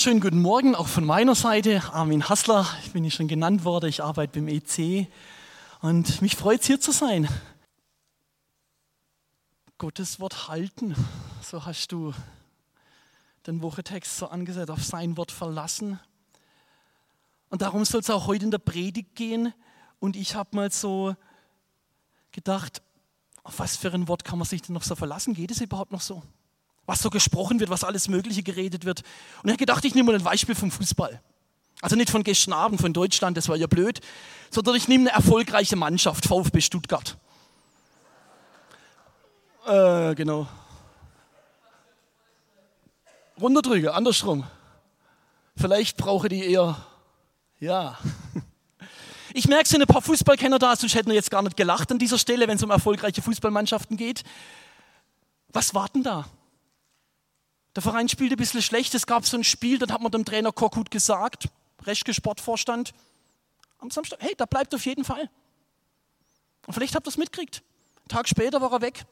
Wunderschönen 0.00 0.22
guten 0.22 0.40
Morgen 0.40 0.74
auch 0.74 0.86
von 0.86 1.04
meiner 1.04 1.34
Seite. 1.34 1.82
Armin 1.92 2.26
Hassler, 2.26 2.66
ich 2.82 2.92
bin 2.92 3.04
hier 3.04 3.10
schon 3.10 3.28
genannt 3.28 3.64
worden, 3.64 3.90
ich 3.90 4.02
arbeite 4.02 4.40
beim 4.40 4.48
EC 4.48 5.06
und 5.82 6.22
mich 6.22 6.36
freut 6.36 6.62
es 6.62 6.66
hier 6.68 6.80
zu 6.80 6.90
sein. 6.90 7.28
Gottes 9.76 10.18
Wort 10.18 10.48
halten, 10.48 10.94
so 11.42 11.66
hast 11.66 11.92
du 11.92 12.14
den 13.46 13.60
Wochetext 13.60 14.16
so 14.16 14.28
angesagt, 14.28 14.70
auf 14.70 14.82
sein 14.82 15.18
Wort 15.18 15.32
verlassen. 15.32 16.00
Und 17.50 17.60
darum 17.60 17.84
soll 17.84 18.00
es 18.00 18.08
auch 18.08 18.26
heute 18.26 18.46
in 18.46 18.50
der 18.50 18.56
Predigt 18.56 19.14
gehen. 19.14 19.52
Und 19.98 20.16
ich 20.16 20.34
habe 20.34 20.56
mal 20.56 20.72
so 20.72 21.14
gedacht, 22.32 22.80
auf 23.42 23.58
was 23.58 23.76
für 23.76 23.92
ein 23.92 24.08
Wort 24.08 24.24
kann 24.24 24.38
man 24.38 24.48
sich 24.48 24.62
denn 24.62 24.72
noch 24.72 24.82
so 24.82 24.96
verlassen? 24.96 25.34
Geht 25.34 25.50
es 25.50 25.60
überhaupt 25.60 25.92
noch 25.92 26.00
so? 26.00 26.22
Was 26.90 27.02
so 27.02 27.08
gesprochen 27.08 27.60
wird, 27.60 27.70
was 27.70 27.84
alles 27.84 28.08
Mögliche 28.08 28.42
geredet 28.42 28.84
wird. 28.84 29.02
Und 29.42 29.44
ich 29.44 29.52
habe 29.52 29.58
gedacht, 29.58 29.84
ich 29.84 29.94
nehme 29.94 30.10
mal 30.10 30.18
ein 30.18 30.24
Beispiel 30.24 30.56
vom 30.56 30.72
Fußball. 30.72 31.20
Also 31.80 31.94
nicht 31.94 32.10
von 32.10 32.24
gestern 32.24 32.52
Abend, 32.52 32.80
von 32.80 32.92
Deutschland, 32.92 33.36
das 33.36 33.48
war 33.48 33.54
ja 33.54 33.68
blöd, 33.68 34.00
sondern 34.50 34.74
ich 34.74 34.88
nehme 34.88 35.08
eine 35.08 35.16
erfolgreiche 35.16 35.76
Mannschaft, 35.76 36.26
VfB 36.26 36.60
Stuttgart. 36.60 37.16
Äh, 39.68 40.16
genau. 40.16 40.48
Runterdrücke, 43.40 43.94
andersrum. 43.94 44.44
Vielleicht 45.56 45.96
brauche 45.96 46.28
die 46.28 46.44
eher, 46.44 46.76
ja. 47.60 47.98
Ich 49.32 49.46
merke, 49.46 49.62
es 49.62 49.68
sind 49.68 49.80
ein 49.80 49.86
paar 49.86 50.02
Fußballkenner 50.02 50.58
da, 50.58 50.74
sonst 50.74 50.96
hätten 50.96 51.06
wir 51.06 51.14
jetzt 51.14 51.30
gar 51.30 51.40
nicht 51.42 51.56
gelacht 51.56 51.92
an 51.92 52.00
dieser 52.00 52.18
Stelle, 52.18 52.48
wenn 52.48 52.56
es 52.56 52.64
um 52.64 52.70
erfolgreiche 52.70 53.22
Fußballmannschaften 53.22 53.96
geht. 53.96 54.24
Was 55.52 55.72
warten 55.72 56.02
da? 56.02 56.26
Der 57.76 57.82
Verein 57.82 58.08
spielte 58.08 58.34
ein 58.34 58.38
bisschen 58.38 58.62
schlecht. 58.62 58.94
Es 58.94 59.06
gab 59.06 59.24
so 59.26 59.36
ein 59.36 59.44
Spiel, 59.44 59.78
dann 59.78 59.92
hat 59.92 60.00
man 60.00 60.10
dem 60.10 60.24
Trainer 60.24 60.52
Korkut 60.52 60.90
gesagt, 60.90 61.48
Reschke 61.82 62.12
Sportvorstand, 62.12 62.92
am 63.78 63.90
Samstag, 63.90 64.18
hey, 64.20 64.34
da 64.36 64.46
bleibt 64.46 64.74
auf 64.74 64.84
jeden 64.84 65.04
Fall. 65.04 65.30
Und 66.66 66.74
vielleicht 66.74 66.94
habt 66.94 67.06
ihr 67.06 67.10
es 67.10 67.16
mitgekriegt. 67.16 67.62
Einen 68.00 68.08
Tag 68.08 68.28
später 68.28 68.60
war 68.60 68.72
er 68.72 68.80
weg. 68.82 69.04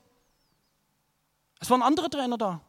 Es 1.61 1.71
waren 1.71 1.83
andere 1.83 2.11
Trainer 2.11 2.37
da. 2.37 2.61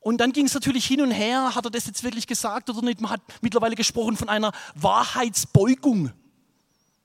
Und 0.00 0.18
dann 0.18 0.32
ging 0.32 0.46
es 0.46 0.54
natürlich 0.54 0.86
hin 0.86 1.00
und 1.00 1.10
her, 1.10 1.54
hat 1.54 1.64
er 1.64 1.70
das 1.70 1.86
jetzt 1.86 2.04
wirklich 2.04 2.26
gesagt 2.26 2.70
oder 2.70 2.80
nicht? 2.80 3.00
Man 3.00 3.10
hat 3.10 3.20
mittlerweile 3.40 3.74
gesprochen 3.74 4.16
von 4.16 4.28
einer 4.28 4.52
Wahrheitsbeugung. 4.76 6.12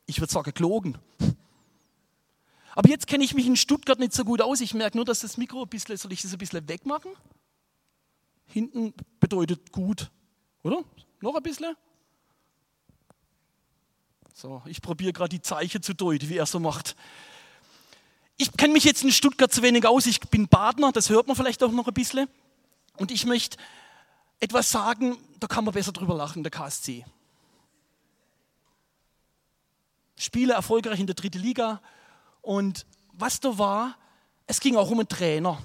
Ich 0.05 0.19
würde 0.19 0.31
sagen, 0.31 0.53
gelogen. 0.53 0.97
Aber 2.75 2.89
jetzt 2.89 3.08
kenne 3.08 3.23
ich 3.23 3.33
mich 3.33 3.47
in 3.47 3.55
Stuttgart 3.55 4.00
nicht 4.00 4.14
so 4.14 4.23
gut 4.23 4.41
aus. 4.41 4.61
Ich 4.61 4.73
merke 4.73 4.97
nur, 4.97 5.05
dass 5.05 5.19
das 5.19 5.38
Mikro 5.38 5.64
ein 5.64 5.69
bisschen, 5.69 5.97
soll 5.97 6.14
ich 6.14 6.22
das 6.22 6.31
ein 6.31 6.38
bisschen 6.38 6.67
wegmachen? 6.67 7.11
Hinten 8.45 8.94
bedeutet 9.19 9.72
gut, 9.72 10.09
oder? 10.63 10.83
Noch 11.22 11.36
ein 11.36 11.44
bisschen? 11.44 11.75
So, 14.34 14.62
ich 14.66 14.81
probiere 14.81 15.13
gerade 15.13 15.29
die 15.29 15.41
Zeichen 15.41 15.84
zu 15.84 15.94
deuten, 15.94 16.29
wie 16.29 16.38
er 16.38 16.45
so 16.45 16.59
macht. 16.59 16.95
Ich 18.38 18.51
kenne 18.53 18.74
mich 18.74 18.85
jetzt 18.85 19.03
in 19.03 19.12
Stuttgart 19.12 19.53
zu 19.53 19.62
wenig 19.62 19.85
aus. 19.85 20.06
Ich 20.07 20.19
bin 20.19 20.47
Badner, 20.47 20.91
das 20.91 21.09
hört 21.09 21.28
man 21.28 21.35
vielleicht 21.35 21.62
auch 21.63 21.72
noch 21.72 21.88
ein 21.88 21.94
bisschen. 21.94 22.28
Und 22.97 23.12
ich 23.12 23.25
möchte 23.25 23.57
etwas 24.40 24.72
sagen, 24.72 25.18
da 25.40 25.47
kann 25.47 25.63
man 25.63 25.74
besser 25.74 25.91
drüber 25.91 26.16
lachen, 26.16 26.44
der 26.44 26.51
KSC. 26.51 27.06
Spiele 30.18 30.53
erfolgreich 30.53 31.00
in 31.00 31.07
der 31.07 31.16
dritten 31.16 31.40
Liga, 31.40 31.81
und 32.41 32.85
was 33.13 33.40
da 33.40 33.57
war, 33.57 33.97
es 34.47 34.59
ging 34.59 34.75
auch 34.75 34.90
um 34.90 35.00
einen 35.00 35.07
Trainer. 35.07 35.62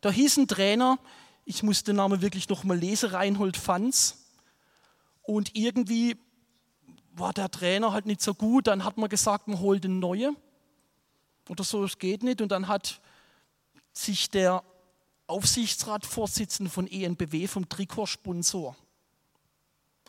Da 0.00 0.10
hieß 0.10 0.38
ein 0.38 0.48
Trainer, 0.48 0.98
ich 1.44 1.62
muss 1.62 1.82
den 1.82 1.96
Namen 1.96 2.22
wirklich 2.22 2.48
noch 2.48 2.64
mal 2.64 2.78
lesen, 2.78 3.10
Reinhold 3.10 3.56
Fanz. 3.56 4.18
Und 5.22 5.56
irgendwie 5.56 6.16
war 7.12 7.32
der 7.32 7.50
Trainer 7.50 7.92
halt 7.92 8.06
nicht 8.06 8.20
so 8.20 8.34
gut. 8.34 8.66
Dann 8.66 8.84
hat 8.84 8.98
man 8.98 9.08
gesagt, 9.08 9.48
man 9.48 9.60
holt 9.60 9.84
einen 9.84 9.98
neuen. 9.98 10.36
Oder 11.48 11.64
so, 11.64 11.84
es 11.84 11.98
geht 11.98 12.22
nicht. 12.22 12.40
Und 12.40 12.52
dann 12.52 12.68
hat 12.68 13.00
sich 13.92 14.30
der 14.30 14.62
Aufsichtsratsvorsitzende 15.26 16.70
von 16.70 16.86
ENBW 16.86 17.46
vom 17.46 17.68
Trikotsponsor, 17.68 18.76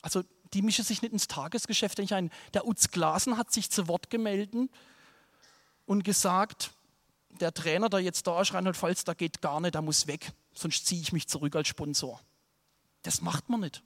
also 0.02 0.24
die 0.54 0.64
mischen 0.64 0.84
sich 0.84 1.02
nicht 1.02 1.14
ins 1.14 1.28
Tagesgeschäft 1.28 2.00
ein. 2.12 2.32
Der 2.54 2.68
Utz 2.68 2.90
Glasen 2.90 3.38
hat 3.38 3.52
sich 3.54 3.70
zu 3.70 3.88
Wort 3.88 4.10
gemeldet 4.10 4.70
und 5.92 6.06
gesagt, 6.06 6.72
der 7.42 7.54
Trainer, 7.54 7.90
der 7.90 8.00
jetzt 8.00 8.26
da 8.26 8.40
ist, 8.40 8.54
Reinhold 8.54 8.78
Pfalz, 8.78 9.04
der 9.04 9.14
geht 9.14 9.42
gar 9.42 9.60
nicht, 9.60 9.76
der 9.76 9.82
muss 9.82 10.08
weg, 10.08 10.32
sonst 10.54 10.86
ziehe 10.86 11.02
ich 11.02 11.12
mich 11.12 11.28
zurück 11.28 11.54
als 11.54 11.68
Sponsor. 11.68 12.22
Das 13.02 13.20
macht 13.20 13.50
man 13.50 13.60
nicht. 13.60 13.84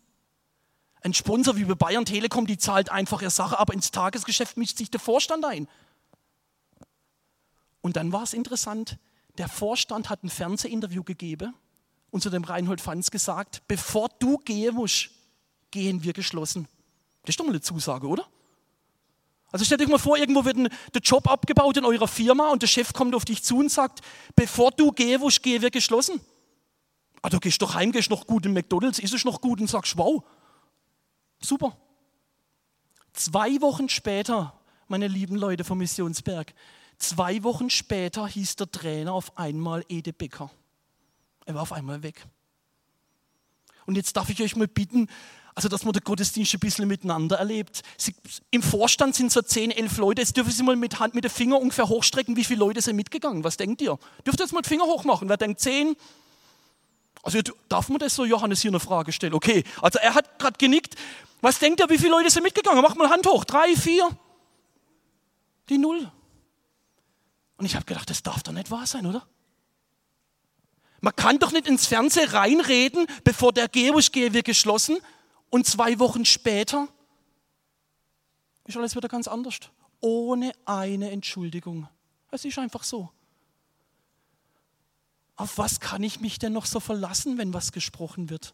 Ein 1.02 1.16
Sponsor 1.16 1.58
wie 1.58 1.64
bei 1.64 1.74
Bayern 1.74 2.06
Telekom, 2.06 2.46
die 2.46 2.60
zahlt 2.60 2.92
einfach 2.92 3.24
ihre 3.24 3.32
Sache, 3.32 3.58
aber 3.58 3.74
ins 3.74 3.90
Tagesgeschäft 3.90 4.56
mischt 4.56 4.78
sich 4.78 4.92
der 4.92 5.00
Vorstand 5.00 5.46
ein. 5.46 5.68
Und 7.82 7.96
dann 7.96 8.12
war 8.12 8.22
es 8.22 8.34
interessant, 8.34 9.00
der 9.40 9.50
Vorstand 9.50 10.08
hat 10.08 10.24
ein 10.24 10.30
Fernsehinterview 10.30 11.04
gegeben 11.04 11.56
und 12.12 12.22
zu 12.22 12.30
dem 12.30 12.44
Reinhold 12.44 12.82
Pfalz 12.82 13.10
gesagt, 13.10 13.64
bevor 13.68 14.10
du 14.20 14.38
gehen 14.38 14.76
musst, 14.76 15.10
gehen 15.72 16.04
wir 16.04 16.14
geschlossen. 16.14 16.68
Das 17.24 17.30
ist 17.30 17.40
doch 17.40 17.46
mal 17.46 17.52
eine 17.52 17.62
Zusage, 17.62 18.08
oder? 18.08 18.28
Also 19.52 19.64
stellt 19.64 19.82
euch 19.82 19.88
mal 19.88 20.00
vor, 20.00 20.18
irgendwo 20.18 20.44
wird 20.44 20.58
ein, 20.58 20.70
der 20.94 21.02
Job 21.02 21.30
abgebaut 21.30 21.78
in 21.78 21.86
eurer 21.86 22.08
Firma 22.08 22.52
und 22.52 22.62
der 22.62 22.68
Chef 22.68 22.94
kommt 22.94 23.16
auf 23.16 23.26
dich 23.26 23.44
zu 23.44 23.58
und 23.60 23.72
sagt, 23.72 24.02
bevor 24.36 24.72
du 24.72 24.92
gehst, 24.92 25.22
wo 25.22 25.30
ich 25.30 25.42
gehe, 25.42 25.62
wird 25.62 25.74
geschlossen. 25.74 26.20
Ah, 27.22 27.30
du 27.30 27.40
gehst 27.40 27.62
doch 27.62 27.74
heim, 27.74 27.92
gehst 27.92 28.10
noch 28.10 28.28
gut 28.28 28.46
in 28.46 28.54
McDonalds, 28.54 29.00
ist 29.00 29.14
es 29.14 29.26
noch 29.26 29.42
gut 29.42 29.60
und 29.62 29.68
sagst, 29.68 29.98
wow, 29.98 30.24
super. 31.40 31.78
Zwei 33.14 33.62
Wochen 33.62 33.88
später, 33.88 34.54
meine 34.88 35.08
lieben 35.08 35.36
Leute 35.36 35.64
vom 35.64 35.78
Missionsberg, 35.78 36.54
zwei 36.98 37.42
Wochen 37.44 37.70
später 37.70 38.28
hieß 38.28 38.58
der 38.58 38.70
Trainer 38.70 39.14
auf 39.14 39.38
einmal 39.38 39.86
Ede 39.88 40.12
Becker. 40.12 40.52
Er 41.46 41.56
war 41.56 41.62
auf 41.62 41.72
einmal 41.72 42.04
weg. 42.04 42.28
Und 43.86 43.96
jetzt 43.96 44.18
darf 44.18 44.30
ich 44.30 44.42
euch 44.42 44.56
mal 44.56 44.68
bitten, 44.68 45.08
also 45.56 45.70
dass 45.70 45.86
man 45.86 45.94
den 45.94 46.04
Gottesdienst 46.04 46.54
ein 46.54 46.60
bisschen 46.60 46.88
miteinander 46.88 47.38
erlebt. 47.38 47.82
Sie, 47.98 48.14
Im 48.52 48.62
Vorstand 48.62 49.16
sind 49.16 49.32
so 49.32 49.42
10, 49.42 49.72
11 49.72 49.98
Leute. 49.98 50.22
Jetzt 50.22 50.36
dürfen 50.36 50.52
Sie 50.52 50.62
mal 50.64 50.76
mit 50.76 51.00
Hand, 51.00 51.16
mit 51.16 51.24
den 51.24 51.32
Finger 51.32 51.60
ungefähr 51.60 51.88
hochstrecken, 51.88 52.36
wie 52.36 52.44
viele 52.44 52.60
Leute 52.60 52.82
sind 52.82 52.98
mitgegangen. 52.98 53.46
Was 53.46 53.56
denkt 53.56 53.82
ihr? 53.82 53.98
Dürft 54.26 54.40
ihr 54.40 54.44
jetzt 54.44 54.52
mal 54.52 54.62
den 54.62 54.68
Finger 54.68 54.84
hoch 54.84 55.06
machen? 55.06 55.30
Wer 55.30 55.38
denkt 55.38 55.62
10? 55.62 55.96
Also 57.24 57.40
darf 57.70 57.88
man 57.88 58.00
das 58.00 58.14
so 58.14 58.26
Johannes 58.26 58.62
hier 58.62 58.70
eine 58.70 58.82
Frage 58.82 59.14
stellen? 59.14 59.34
Okay, 59.34 59.64
also 59.82 59.98
er 60.00 60.14
hat 60.14 60.38
gerade 60.40 60.58
genickt. 60.58 60.96
Was 61.40 61.58
denkt 61.58 61.80
ihr, 61.80 61.90
wie 61.90 61.98
viele 61.98 62.12
Leute 62.12 62.30
sind 62.30 62.44
mitgegangen? 62.44 62.82
Macht 62.82 62.98
mal 62.98 63.10
Hand 63.10 63.26
hoch. 63.26 63.46
Drei, 63.46 63.76
vier? 63.78 64.10
Die 65.70 65.78
Null. 65.78 66.12
Und 67.58 67.66
ich 67.66 67.76
habe 67.76 67.86
gedacht, 67.86 68.10
das 68.10 68.24
darf 68.24 68.44
doch 68.44 68.52
nicht 68.52 68.72
wahr 68.72 68.86
sein, 68.86 69.06
oder? 69.06 69.26
Man 71.00 71.16
kann 71.16 71.40
doch 71.40 71.54
nicht 71.54 71.68
ins 71.68 71.86
Fernsehen 71.86 72.30
reinreden, 72.30 73.08
bevor 73.24 73.54
der 73.54 73.70
Gehwusch-Gehe 73.70 74.34
wird 74.34 74.46
geschlossen 74.46 74.98
und 75.50 75.66
zwei 75.66 76.00
Wochen 76.00 76.26
später 76.26 76.88
ist 78.66 78.78
alles 78.78 78.96
wieder 78.96 79.08
ganz 79.08 79.28
anders. 79.28 79.60
Ohne 80.02 80.52
eine 80.66 81.12
Entschuldigung. 81.12 81.88
Es 82.32 82.46
ist 82.46 82.58
einfach 82.60 82.84
so. 82.84 83.10
Auf 85.36 85.58
was 85.58 85.80
kann 85.80 86.04
ich 86.04 86.20
mich 86.20 86.40
denn 86.40 86.54
noch 86.54 86.66
so 86.66 86.80
verlassen, 86.80 87.38
wenn 87.38 87.54
was 87.54 87.72
gesprochen 87.72 88.30
wird? 88.30 88.54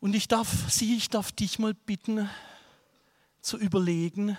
Und 0.00 0.14
ich 0.14 0.28
darf 0.28 0.70
Sie, 0.70 0.96
ich 0.96 1.08
darf 1.08 1.32
dich 1.32 1.58
mal 1.58 1.72
bitten, 1.72 2.28
zu 3.40 3.58
überlegen, 3.58 4.36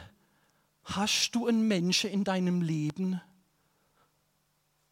hast 0.83 1.31
du 1.31 1.47
einen 1.47 1.67
Menschen 1.67 2.09
in 2.09 2.23
deinem 2.23 2.61
Leben, 2.61 3.21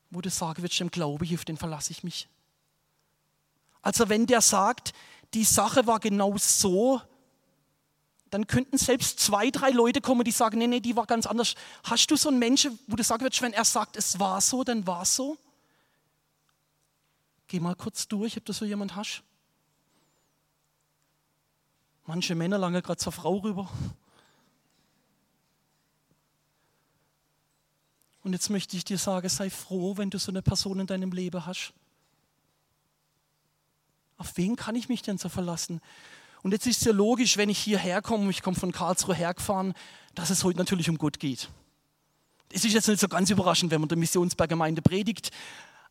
wo 0.10 0.22
du 0.22 0.30
sagen 0.30 0.64
würdest, 0.64 0.80
dem 0.80 0.92
glaube 0.92 1.26
ich, 1.26 1.36
auf 1.36 1.46
den 1.46 1.58
verlasse 1.58 1.92
ich 1.92 2.04
mich? 2.04 2.30
Also 3.84 4.10
wenn 4.10 4.26
der 4.26 4.42
sagt, 4.42 4.94
die 5.36 5.44
Sache 5.44 5.86
war 5.86 6.00
genau 6.00 6.36
so, 6.38 7.02
dann 8.32 8.48
könnten 8.48 8.80
selbst 8.80 9.20
zwei, 9.20 9.52
drei 9.52 9.70
Leute 9.70 10.02
kommen, 10.02 10.24
die 10.24 10.32
sagen, 10.32 10.58
nee, 10.58 10.66
nee, 10.66 10.80
die 10.80 10.96
war 10.96 11.06
ganz 11.06 11.28
anders. 11.28 11.54
Hast 11.84 12.10
du 12.10 12.16
so 12.16 12.30
einen 12.30 12.40
Menschen, 12.40 12.80
wo 12.88 12.96
du 12.96 13.04
sagen 13.04 13.22
würdest, 13.22 13.44
wenn 13.44 13.54
er 13.54 13.66
sagt, 13.66 13.96
es 13.96 14.20
war 14.20 14.42
so, 14.42 14.64
dann 14.64 14.88
war 14.88 15.04
es 15.04 15.16
so? 15.16 15.38
Geh 17.48 17.60
mal 17.60 17.76
kurz 17.76 18.08
durch, 18.08 18.36
ob 18.38 18.46
du 18.46 18.54
so 18.54 18.66
jemand 18.66 18.96
hast. 18.96 19.22
Manche 22.06 22.34
Männer 22.34 22.58
lange 22.58 22.82
gerade 22.82 22.98
zur 22.98 23.12
Frau 23.12 23.38
rüber. 23.38 23.70
Und 28.24 28.32
jetzt 28.32 28.50
möchte 28.50 28.78
ich 28.78 28.86
dir 28.86 28.98
sagen, 28.98 29.28
sei 29.30 29.50
froh, 29.50 29.98
wenn 29.98 30.10
du 30.10 30.18
so 30.18 30.32
eine 30.32 30.42
Person 30.42 30.80
in 30.80 30.88
deinem 30.88 31.12
Leben 31.12 31.46
hast. 31.46 31.74
Auf 34.24 34.38
wen 34.38 34.56
kann 34.56 34.76
ich 34.76 34.88
mich 34.88 35.02
denn 35.02 35.18
so 35.18 35.28
verlassen? 35.28 35.82
Und 36.44 36.54
jetzt 36.54 36.66
ist 36.66 36.78
es 36.78 36.86
ja 36.86 36.94
logisch, 36.94 37.36
wenn 37.36 37.50
ich 37.50 37.60
hierher 37.60 38.02
komme, 38.02 38.30
ich 38.30 38.42
komme 38.42 38.56
von 38.56 38.72
Karlsruhe 38.72 39.14
hergefahren, 39.14 39.74
dass 40.16 40.30
es 40.30 40.46
heute 40.46 40.58
natürlich 40.60 40.90
um 40.90 40.98
Gott 40.98 41.20
geht. 41.20 41.50
Es 42.50 42.64
ist 42.64 42.72
jetzt 42.72 42.88
nicht 42.88 43.02
so 43.02 43.10
ganz 43.10 43.30
überraschend, 43.30 43.70
wenn 43.70 43.82
man 43.82 43.90
der 43.90 43.98
Missionsberggemeinde 43.98 44.82
predigt, 44.82 45.32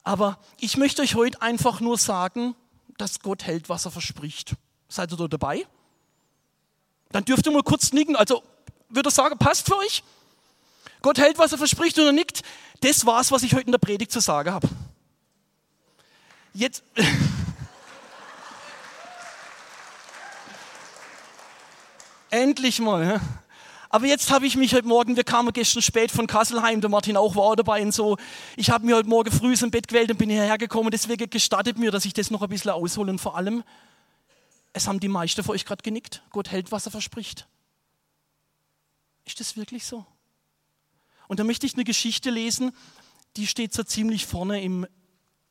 aber 0.02 0.38
ich 0.58 0.78
möchte 0.78 1.02
euch 1.02 1.14
heute 1.14 1.42
einfach 1.42 1.80
nur 1.80 1.98
sagen, 1.98 2.54
dass 2.96 3.20
Gott 3.20 3.44
hält, 3.44 3.68
was 3.68 3.84
er 3.84 3.90
verspricht. 3.90 4.54
Seid 4.88 5.12
ihr 5.12 5.18
da 5.18 5.28
dabei? 5.28 5.66
Dann 7.10 7.26
dürft 7.26 7.44
ihr 7.44 7.52
mal 7.52 7.62
kurz 7.62 7.92
nicken. 7.92 8.16
Also 8.16 8.42
würde 8.88 9.10
ich 9.10 9.14
sagen, 9.14 9.36
passt 9.36 9.66
für 9.66 9.76
euch? 9.76 10.02
Gott 11.02 11.18
hält, 11.18 11.36
was 11.36 11.52
er 11.52 11.58
verspricht 11.58 11.98
und 11.98 12.06
er 12.06 12.12
nickt. 12.12 12.40
Das 12.80 13.04
war's, 13.04 13.30
was 13.30 13.42
ich 13.42 13.52
heute 13.52 13.66
in 13.66 13.72
der 13.72 13.78
Predigt 13.78 14.10
zu 14.10 14.20
sagen 14.20 14.52
habe. 14.52 14.70
Jetzt. 16.54 16.82
Endlich 22.32 22.80
mal. 22.80 23.20
Aber 23.90 24.06
jetzt 24.06 24.30
habe 24.30 24.46
ich 24.46 24.56
mich 24.56 24.72
heute 24.72 24.88
Morgen, 24.88 25.16
wir 25.16 25.22
kamen 25.22 25.52
gestern 25.52 25.82
spät 25.82 26.10
von 26.10 26.26
Kassel 26.26 26.62
heim, 26.62 26.80
der 26.80 26.88
Martin 26.88 27.18
auch 27.18 27.36
war 27.36 27.56
dabei 27.56 27.82
und 27.82 27.92
so. 27.92 28.16
Ich 28.56 28.70
habe 28.70 28.86
mir 28.86 28.96
heute 28.96 29.10
Morgen 29.10 29.30
früh 29.30 29.54
im 29.60 29.70
Bett 29.70 29.86
gewählt 29.86 30.10
und 30.10 30.16
bin 30.16 30.30
hierher 30.30 30.56
gekommen. 30.56 30.90
Deswegen 30.90 31.28
gestattet 31.28 31.76
mir, 31.76 31.90
dass 31.90 32.06
ich 32.06 32.14
das 32.14 32.30
noch 32.30 32.40
ein 32.40 32.48
bisschen 32.48 32.70
aushole. 32.70 33.10
Und 33.10 33.18
vor 33.18 33.36
allem, 33.36 33.62
es 34.72 34.88
haben 34.88 34.98
die 34.98 35.08
meisten 35.08 35.44
von 35.44 35.54
euch 35.54 35.66
gerade 35.66 35.82
genickt. 35.82 36.22
Gott 36.30 36.50
hält, 36.50 36.72
was 36.72 36.86
er 36.86 36.90
verspricht. 36.90 37.46
Ist 39.26 39.38
das 39.38 39.58
wirklich 39.58 39.84
so? 39.84 40.06
Und 41.28 41.38
da 41.38 41.44
möchte 41.44 41.66
ich 41.66 41.74
eine 41.74 41.84
Geschichte 41.84 42.30
lesen, 42.30 42.72
die 43.36 43.46
steht 43.46 43.74
so 43.74 43.82
ziemlich 43.82 44.24
vorne 44.24 44.62
im 44.62 44.86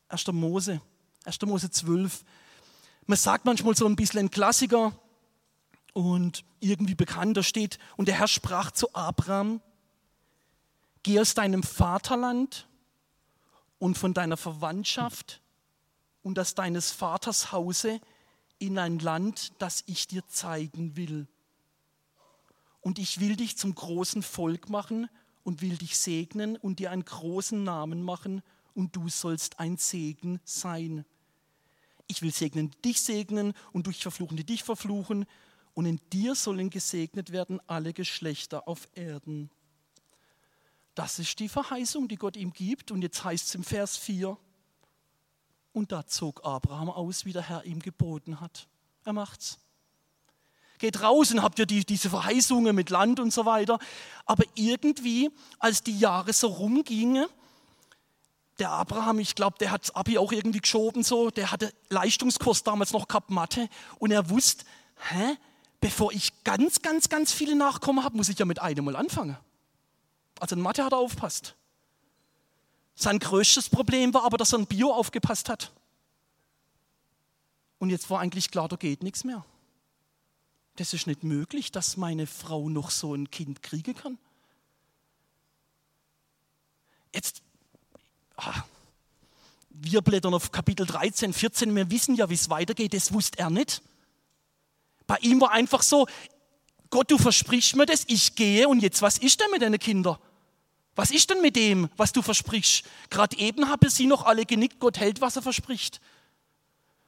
1. 0.08 0.26
Mose, 0.32 0.80
1. 1.26 1.40
Mose 1.42 1.70
12. 1.70 2.24
Man 3.06 3.18
sagt 3.18 3.44
manchmal 3.44 3.76
so 3.76 3.86
ein 3.86 3.94
bisschen 3.94 4.18
ein 4.18 4.30
Klassiker 4.32 4.92
und 5.92 6.44
irgendwie 6.60 6.94
bekannt, 6.94 7.36
da 7.36 7.42
steht, 7.42 7.78
und 7.96 8.08
der 8.08 8.18
Herr 8.18 8.28
sprach 8.28 8.70
zu 8.70 8.94
Abraham, 8.94 9.60
geh 11.02 11.20
aus 11.20 11.34
deinem 11.34 11.62
Vaterland 11.62 12.68
und 13.78 13.98
von 13.98 14.14
deiner 14.14 14.36
Verwandtschaft 14.36 15.40
und 16.22 16.38
aus 16.38 16.54
deines 16.54 16.92
Vaters 16.92 17.52
Hause 17.52 18.00
in 18.58 18.78
ein 18.78 18.98
Land, 19.00 19.52
das 19.58 19.82
ich 19.86 20.06
dir 20.06 20.26
zeigen 20.28 20.96
will. 20.96 21.26
Und 22.80 22.98
ich 22.98 23.20
will 23.20 23.36
dich 23.36 23.58
zum 23.58 23.74
großen 23.74 24.22
Volk 24.22 24.68
machen 24.68 25.08
und 25.44 25.62
will 25.62 25.76
dich 25.76 25.98
segnen 25.98 26.56
und 26.56 26.78
dir 26.78 26.90
einen 26.90 27.04
großen 27.04 27.62
Namen 27.62 28.02
machen 28.02 28.42
und 28.74 28.96
du 28.96 29.08
sollst 29.08 29.58
ein 29.58 29.76
Segen 29.76 30.40
sein. 30.44 31.04
Ich 32.06 32.22
will 32.22 32.32
segnen, 32.32 32.70
dich 32.84 33.00
segnen 33.00 33.54
und 33.72 33.86
durch 33.86 34.00
Verfluchende 34.00 34.44
dich 34.44 34.62
verfluchen 34.62 35.26
und 35.74 35.86
in 35.86 36.00
dir 36.12 36.34
sollen 36.34 36.70
gesegnet 36.70 37.32
werden 37.32 37.60
alle 37.66 37.92
Geschlechter 37.92 38.68
auf 38.68 38.88
Erden. 38.94 39.50
Das 40.94 41.18
ist 41.18 41.38
die 41.38 41.48
Verheißung, 41.48 42.08
die 42.08 42.16
Gott 42.16 42.36
ihm 42.36 42.52
gibt. 42.52 42.90
Und 42.90 43.02
jetzt 43.02 43.24
heißt 43.24 43.46
es 43.46 43.54
im 43.54 43.64
Vers 43.64 43.96
4, 43.96 44.36
und 45.72 45.90
da 45.90 46.06
zog 46.06 46.44
Abraham 46.44 46.90
aus, 46.90 47.24
wie 47.24 47.32
der 47.32 47.48
Herr 47.48 47.64
ihm 47.64 47.80
geboten 47.80 48.40
hat. 48.40 48.68
Er 49.04 49.14
macht's. 49.14 49.58
Geht 50.78 51.00
raus 51.00 51.30
und 51.32 51.42
habt 51.42 51.58
ihr 51.58 51.66
die, 51.66 51.84
diese 51.86 52.10
Verheißungen 52.10 52.74
mit 52.74 52.90
Land 52.90 53.20
und 53.20 53.32
so 53.32 53.46
weiter. 53.46 53.78
Aber 54.26 54.44
irgendwie, 54.54 55.30
als 55.58 55.82
die 55.82 55.98
Jahre 55.98 56.32
so 56.34 56.48
rumgingen, 56.48 57.26
der 58.58 58.70
Abraham, 58.70 59.18
ich 59.18 59.34
glaube, 59.34 59.56
der 59.58 59.70
hat 59.70 59.94
Abi 59.96 60.18
auch 60.18 60.30
irgendwie 60.30 60.60
geschoben 60.60 61.02
so, 61.02 61.30
der 61.30 61.50
hatte 61.50 61.72
Leistungskurs 61.88 62.64
damals 62.64 62.92
noch 62.92 63.08
gehabt, 63.08 63.30
Mathe, 63.30 63.68
und 63.98 64.10
er 64.10 64.28
wusste, 64.28 64.66
hä, 65.08 65.36
bevor 65.82 66.12
ich 66.12 66.32
ganz, 66.44 66.80
ganz, 66.80 67.10
ganz 67.10 67.32
viele 67.32 67.56
Nachkommen 67.56 68.04
habe, 68.04 68.16
muss 68.16 68.30
ich 68.30 68.38
ja 68.38 68.46
mit 68.46 68.60
einem 68.60 68.84
mal 68.86 68.96
anfangen. 68.96 69.36
Also 70.38 70.54
in 70.54 70.62
Mathe 70.62 70.84
hat 70.84 70.92
er 70.92 70.98
aufpasst. 70.98 71.56
Sein 72.94 73.18
größtes 73.18 73.68
Problem 73.68 74.14
war 74.14 74.24
aber, 74.24 74.38
dass 74.38 74.52
er 74.52 74.60
in 74.60 74.66
Bio 74.66 74.92
aufgepasst 74.92 75.48
hat. 75.48 75.72
Und 77.80 77.90
jetzt 77.90 78.08
war 78.10 78.20
eigentlich 78.20 78.52
klar, 78.52 78.68
da 78.68 78.76
geht 78.76 79.02
nichts 79.02 79.24
mehr. 79.24 79.44
Das 80.76 80.94
ist 80.94 81.08
nicht 81.08 81.24
möglich, 81.24 81.72
dass 81.72 81.96
meine 81.96 82.28
Frau 82.28 82.68
noch 82.68 82.90
so 82.90 83.12
ein 83.14 83.30
Kind 83.30 83.62
kriegen 83.62 83.94
kann. 83.94 84.18
Jetzt, 87.12 87.42
ah, 88.36 88.62
wir 89.70 90.00
blättern 90.00 90.32
auf 90.32 90.52
Kapitel 90.52 90.86
13, 90.86 91.32
14, 91.32 91.74
wir 91.74 91.90
wissen 91.90 92.14
ja, 92.14 92.30
wie 92.30 92.34
es 92.34 92.48
weitergeht, 92.50 92.94
das 92.94 93.12
wusste 93.12 93.40
er 93.40 93.50
nicht. 93.50 93.82
Bei 95.06 95.16
ihm 95.18 95.40
war 95.40 95.52
einfach 95.52 95.82
so, 95.82 96.06
Gott, 96.90 97.10
du 97.10 97.18
versprichst 97.18 97.76
mir 97.76 97.86
das, 97.86 98.04
ich 98.06 98.34
gehe 98.34 98.68
und 98.68 98.80
jetzt, 98.80 99.00
was 99.02 99.18
ist 99.18 99.40
denn 99.40 99.50
mit 99.50 99.62
deinen 99.62 99.78
Kindern? 99.78 100.18
Was 100.94 101.10
ist 101.10 101.30
denn 101.30 101.40
mit 101.40 101.56
dem, 101.56 101.88
was 101.96 102.12
du 102.12 102.20
versprichst? 102.20 102.84
Gerade 103.08 103.38
eben 103.38 103.68
haben 103.68 103.88
sie 103.88 104.06
noch 104.06 104.26
alle 104.26 104.44
genickt, 104.44 104.78
Gott 104.78 104.98
hält, 104.98 105.22
was 105.22 105.36
er 105.36 105.42
verspricht. 105.42 106.00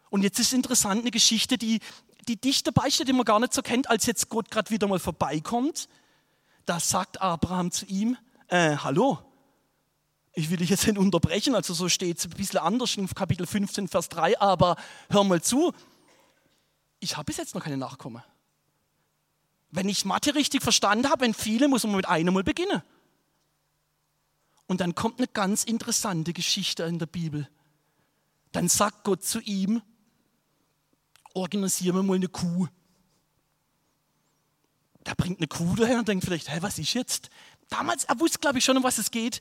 Und 0.09 0.23
jetzt 0.23 0.39
ist 0.39 0.55
interessant 0.55 1.03
eine 1.03 1.11
Geschichte, 1.11 1.59
die, 1.59 1.81
die 2.29 2.37
dicht 2.37 2.67
dabei 2.67 2.91
steht, 2.91 3.09
die 3.09 3.13
man 3.13 3.25
gar 3.25 3.41
nicht 3.41 3.53
so 3.53 3.61
kennt, 3.61 3.91
als 3.91 4.07
jetzt 4.07 4.31
Gott 4.31 4.51
gerade 4.51 4.71
wieder 4.71 4.89
mal 4.89 4.99
vorbeikommt. 4.99 5.89
Da 6.65 6.81
sagt 6.81 7.21
Abraham 7.21 7.71
zu 7.71 7.85
ihm, 7.85 8.17
äh, 8.49 8.77
hallo, 8.77 9.19
ich 10.33 10.51
will 10.51 10.57
dich 10.57 10.71
jetzt 10.71 10.87
nicht 10.87 10.99
unterbrechen, 10.99 11.55
also 11.55 11.75
so 11.75 11.89
steht 11.89 12.19
es 12.19 12.25
ein 12.25 12.31
bisschen 12.31 12.61
anders 12.61 12.97
in 12.97 13.07
Kapitel 13.09 13.47
15, 13.47 13.89
Vers 13.89 14.09
3, 14.09 14.41
aber 14.41 14.77
hör 15.11 15.25
mal 15.25 15.43
zu, 15.43 15.73
ich 17.05 17.17
habe 17.17 17.27
bis 17.27 17.37
jetzt 17.37 17.55
noch 17.55 17.63
keine 17.63 17.77
Nachkommen. 17.77 18.23
Wenn 19.71 19.89
ich 19.89 20.05
Mathe 20.05 20.35
richtig 20.35 20.63
verstanden 20.63 21.11
habe, 21.11 21.23
wenn 21.23 21.35
viele, 21.35 21.69
muss 21.69 21.85
man 21.85 21.97
mit 21.97 22.09
einem 22.09 22.35
mal 22.35 22.45
beginnen. 22.45 22.83
Und 24.67 24.81
dann 24.81 24.95
kommt 24.95 25.19
eine 25.19 25.29
ganz 25.29 25.65
interessante 25.65 26.33
Geschichte 26.33 26.85
in 26.85 26.99
der 26.99 27.07
Bibel. 27.07 27.49
Dann 28.53 28.69
sagt 28.69 29.05
Gott 29.05 29.23
zu 29.25 29.41
ihm, 29.41 29.83
organisieren 31.35 31.97
wir 31.97 32.03
mal 32.03 32.15
eine 32.15 32.29
Kuh. 32.29 32.69
Da 35.03 35.13
bringt 35.15 35.39
eine 35.41 35.49
Kuh 35.49 35.75
daher 35.77 35.99
und 35.99 36.09
denkt 36.09 36.25
vielleicht, 36.25 36.49
hä, 36.49 36.59
was 36.61 36.79
ist 36.79 36.95
jetzt? 36.95 37.29
Damals, 37.69 38.05
er 38.05 38.19
wusste, 38.21 38.39
glaube 38.39 38.59
ich, 38.59 38.65
schon, 38.65 38.77
um 38.77 38.83
was 38.85 38.99
es 38.99 39.11
geht. 39.11 39.41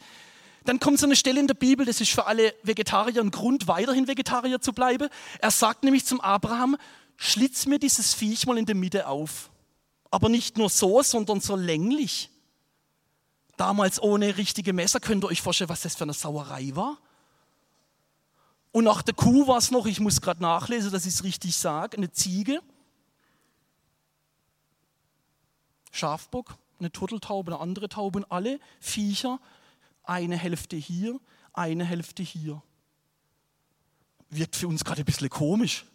Dann 0.66 0.80
kommt 0.80 1.00
so 1.00 1.06
eine 1.06 1.16
Stelle 1.16 1.40
in 1.40 1.48
der 1.48 1.54
Bibel, 1.54 1.86
das 1.86 2.02
ist 2.02 2.12
für 2.12 2.26
alle 2.26 2.54
Vegetarier 2.64 3.22
ein 3.22 3.32
Grund, 3.32 3.68
weiterhin 3.68 4.08
Vegetarier 4.08 4.62
zu 4.62 4.74
bleiben. 4.74 5.10
Er 5.40 5.52
sagt 5.52 5.84
nämlich 5.84 6.06
zum 6.06 6.20
Abraham, 6.22 6.78
schlitz 7.18 7.66
mir 7.66 7.80
dieses 7.80 8.14
Viech 8.14 8.46
mal 8.46 8.58
in 8.58 8.66
der 8.66 8.76
Mitte 8.76 9.08
auf. 9.08 9.50
Aber 10.12 10.30
nicht 10.30 10.58
nur 10.58 10.70
so, 10.70 11.02
sondern 11.02 11.42
so 11.42 11.56
länglich. 11.56 12.30
Damals 13.58 14.02
ohne 14.02 14.38
richtige 14.38 14.74
Messer, 14.74 15.00
könnt 15.00 15.24
ihr 15.24 15.28
euch 15.28 15.42
vorstellen, 15.42 15.70
was 15.70 15.82
das 15.82 15.96
für 15.96 16.04
eine 16.04 16.14
Sauerei 16.14 16.72
war? 16.76 16.98
Und 18.72 18.86
nach 18.86 19.04
der 19.04 19.14
Kuh 19.14 19.48
war 19.48 19.58
es 19.58 19.70
noch, 19.70 19.86
ich 19.86 20.00
muss 20.00 20.22
gerade 20.22 20.42
nachlesen, 20.42 20.92
dass 20.92 21.06
ich 21.06 21.14
es 21.14 21.24
richtig 21.24 21.56
sage, 21.56 21.98
eine 21.98 22.12
Ziege, 22.12 22.62
Schafbock, 25.92 26.58
eine 26.80 26.92
Turteltaube, 26.92 27.52
eine 27.52 27.62
andere 27.62 27.88
Taube 27.88 28.20
und 28.20 28.32
alle 28.32 28.60
Viecher, 28.80 29.40
eine 30.04 30.36
Hälfte 30.36 30.76
hier, 30.76 31.20
eine 31.54 31.86
Hälfte 31.86 32.24
hier. 32.24 32.64
Wirkt 34.32 34.56
für 34.56 34.68
uns 34.68 34.84
gerade 34.84 35.04
ein 35.04 35.06
bisschen 35.06 35.30
komisch. 35.30 35.86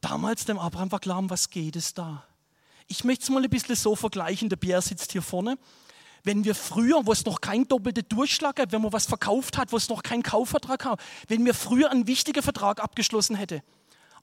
Damals 0.00 0.44
dem 0.44 0.58
Abraham 0.58 0.92
war 0.92 1.00
klar, 1.00 1.18
um 1.18 1.30
was 1.30 1.50
geht 1.50 1.76
es 1.76 1.94
da? 1.94 2.24
Ich 2.86 3.04
möchte 3.04 3.24
es 3.24 3.30
mal 3.30 3.42
ein 3.42 3.50
bisschen 3.50 3.76
so 3.76 3.94
vergleichen, 3.94 4.48
der 4.48 4.56
Pierre 4.56 4.82
sitzt 4.82 5.12
hier 5.12 5.22
vorne. 5.22 5.58
Wenn 6.24 6.44
wir 6.44 6.54
früher, 6.54 7.06
wo 7.06 7.12
es 7.12 7.24
noch 7.24 7.40
kein 7.40 7.66
doppelter 7.68 8.02
Durchschlag 8.02 8.56
gab, 8.56 8.72
wenn 8.72 8.82
man 8.82 8.92
was 8.92 9.06
verkauft 9.06 9.56
hat, 9.56 9.72
wo 9.72 9.76
es 9.76 9.88
noch 9.88 10.02
keinen 10.02 10.22
Kaufvertrag 10.22 10.80
gab, 10.80 11.00
wenn 11.28 11.44
wir 11.44 11.54
früher 11.54 11.90
einen 11.90 12.06
wichtigen 12.06 12.42
Vertrag 12.42 12.82
abgeschlossen 12.82 13.36
hätte, 13.36 13.62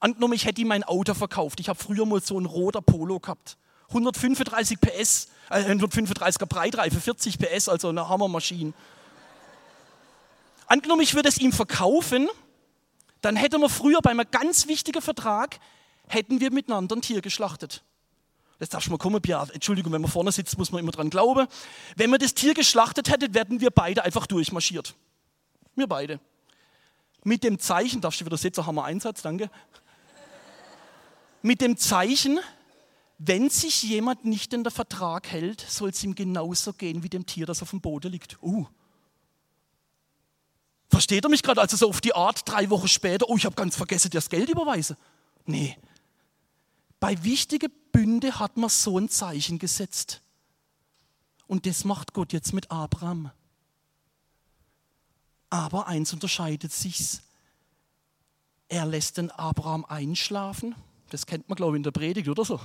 angenommen, 0.00 0.34
ich 0.34 0.44
hätte 0.44 0.60
ihm 0.60 0.68
mein 0.68 0.84
Auto 0.84 1.14
verkauft, 1.14 1.60
ich 1.60 1.68
habe 1.68 1.78
früher 1.78 2.06
mal 2.06 2.20
so 2.20 2.38
ein 2.38 2.46
roter 2.46 2.82
Polo 2.82 3.18
gehabt, 3.18 3.56
135 3.88 4.80
PS, 4.80 5.28
äh 5.50 5.62
135er 5.62 6.46
Breitreife, 6.46 7.00
40 7.00 7.38
PS, 7.38 7.68
also 7.68 7.88
eine 7.88 8.08
Hammermaschine. 8.08 8.74
Angenommen, 10.66 11.00
ich 11.00 11.14
würde 11.14 11.30
es 11.30 11.38
ihm 11.38 11.52
verkaufen, 11.52 12.28
dann 13.20 13.36
hätten 13.36 13.60
wir 13.60 13.68
früher 13.68 14.00
bei 14.00 14.10
einem 14.10 14.26
ganz 14.30 14.68
wichtigen 14.68 15.02
Vertrag, 15.02 15.58
hätten 16.08 16.40
wir 16.40 16.52
miteinander 16.52 16.96
ein 16.96 17.02
Tier 17.02 17.20
geschlachtet. 17.20 17.82
Das 18.58 18.70
darfst 18.70 18.88
du 18.88 18.90
mal 18.90 18.98
kommen, 18.98 19.22
Pierre. 19.22 19.52
Entschuldigung, 19.52 19.92
wenn 19.92 20.02
man 20.02 20.10
vorne 20.10 20.32
sitzt, 20.32 20.58
muss 20.58 20.72
man 20.72 20.80
immer 20.80 20.90
dran 20.90 21.10
glauben. 21.10 21.46
Wenn 21.96 22.10
wir 22.10 22.18
das 22.18 22.34
Tier 22.34 22.54
geschlachtet 22.54 23.08
hätten, 23.08 23.32
wären 23.32 23.60
wir 23.60 23.70
beide 23.70 24.02
einfach 24.04 24.26
durchmarschiert. 24.26 24.94
Wir 25.76 25.86
beide. 25.86 26.18
Mit 27.22 27.44
dem 27.44 27.58
Zeichen, 27.58 28.00
darfst 28.00 28.20
du 28.20 28.24
wieder 28.24 28.36
setzen, 28.36 28.66
haben 28.66 28.74
wir 28.74 28.84
Einsatz, 28.84 29.22
danke. 29.22 29.50
Mit 31.42 31.60
dem 31.60 31.76
Zeichen, 31.76 32.40
wenn 33.18 33.48
sich 33.48 33.82
jemand 33.84 34.24
nicht 34.24 34.52
in 34.54 34.64
der 34.64 34.72
Vertrag 34.72 35.28
hält, 35.28 35.60
soll 35.60 35.90
es 35.90 36.02
ihm 36.02 36.16
genauso 36.16 36.72
gehen 36.72 37.02
wie 37.02 37.08
dem 37.08 37.26
Tier, 37.26 37.46
das 37.46 37.62
auf 37.62 37.70
dem 37.70 37.80
Boden 37.80 38.10
liegt. 38.10 38.42
Uh. 38.42 38.66
Versteht 40.88 41.24
er 41.24 41.30
mich 41.30 41.42
gerade? 41.42 41.60
Also 41.60 41.76
so 41.76 41.88
auf 41.88 42.00
die 42.00 42.14
Art, 42.14 42.48
drei 42.48 42.70
Wochen 42.70 42.88
später, 42.88 43.28
oh, 43.28 43.36
ich 43.36 43.44
habe 43.44 43.54
ganz 43.54 43.76
vergessen, 43.76 44.10
dir 44.10 44.18
das 44.18 44.30
Geld 44.30 44.48
überweisen. 44.48 44.96
Nee. 45.44 45.76
Bei 47.00 47.22
wichtigen 47.24 47.70
Bünde 47.92 48.38
hat 48.38 48.56
man 48.56 48.70
so 48.70 48.98
ein 48.98 49.08
Zeichen 49.08 49.58
gesetzt. 49.58 50.22
Und 51.46 51.66
das 51.66 51.84
macht 51.84 52.12
Gott 52.12 52.32
jetzt 52.32 52.52
mit 52.52 52.70
Abraham. 52.70 53.30
Aber 55.50 55.86
eins 55.86 56.12
unterscheidet 56.12 56.72
sich. 56.72 57.20
Er 58.68 58.84
lässt 58.84 59.16
den 59.16 59.30
Abraham 59.30 59.84
einschlafen. 59.86 60.74
Das 61.10 61.24
kennt 61.24 61.48
man, 61.48 61.56
glaube 61.56 61.76
ich, 61.76 61.78
in 61.78 61.82
der 61.84 61.90
Predigt 61.90 62.28
oder 62.28 62.44
so. 62.44 62.60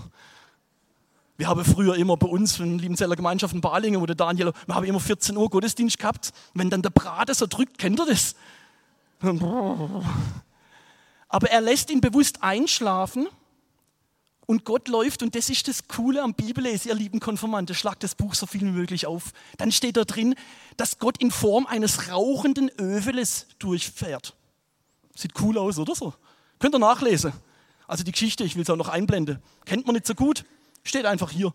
Wir 1.36 1.48
haben 1.48 1.66
früher 1.66 1.96
immer 1.96 2.16
bei 2.16 2.28
uns 2.28 2.60
in 2.60 2.78
Liebenzeller 2.78 3.16
Gemeinschaft 3.16 3.56
in 3.56 3.62
Balingen, 3.62 4.00
wo 4.00 4.06
der 4.06 4.16
Daniel, 4.16 4.54
wir 4.68 4.75
haben 4.75 4.86
immer 4.86 5.00
14 5.00 5.36
Uhr 5.36 5.50
Gottesdienst 5.50 5.98
gehabt. 5.98 6.32
Wenn 6.54 6.70
dann 6.70 6.84
der 6.84 6.92
Braten 6.92 7.34
so 7.34 7.48
drückt, 7.48 7.80
kennt 7.80 8.00
ihr 8.00 8.06
das? 8.06 8.36
Aber 11.30 11.50
er 11.50 11.62
lässt 11.62 11.90
ihn 11.90 12.02
bewusst 12.02 12.44
einschlafen 12.44 13.28
und 14.46 14.66
Gott 14.66 14.90
läuft, 14.90 15.24
und 15.24 15.34
das 15.36 15.50
ist 15.50 15.68
das 15.68 15.88
Coole 15.88 16.22
am 16.22 16.34
Bibellesen, 16.34 16.90
ihr 16.90 16.96
lieben 16.96 17.20
Konformanten, 17.20 17.75
schlagt 17.75 18.04
das 18.04 18.13
Buch 18.13 18.36
so 18.36 18.46
viel 18.46 18.62
wie 18.62 18.72
möglich 18.72 19.08
auf. 19.08 19.32
Dann 19.58 19.72
steht 19.72 19.98
da 19.98 20.04
drin, 20.04 20.36
dass 20.78 21.00
Gott 21.00 21.18
in 21.20 21.32
Form 21.32 21.66
eines 21.66 22.10
rauchenden 22.12 22.70
Öveles 22.80 23.48
durchfährt. 23.58 24.36
Sieht 25.16 25.40
cool 25.42 25.58
aus, 25.58 25.80
oder 25.80 25.96
so? 25.96 26.13
Könnt 26.60 26.75
ihr 26.75 26.80
nachlesen. 26.80 27.34
Also 27.88 28.04
die 28.04 28.12
Geschichte, 28.12 28.44
ich 28.44 28.56
will 28.56 28.63
es 28.63 28.70
auch 28.70 28.75
noch 28.75 28.90
einblenden. 28.90 29.42
Kennt 29.66 29.86
man 29.86 29.96
nicht 29.96 30.06
so 30.08 30.16
gut, 30.16 30.46
steht 30.84 31.06
einfach 31.06 31.32
hier. 31.32 31.54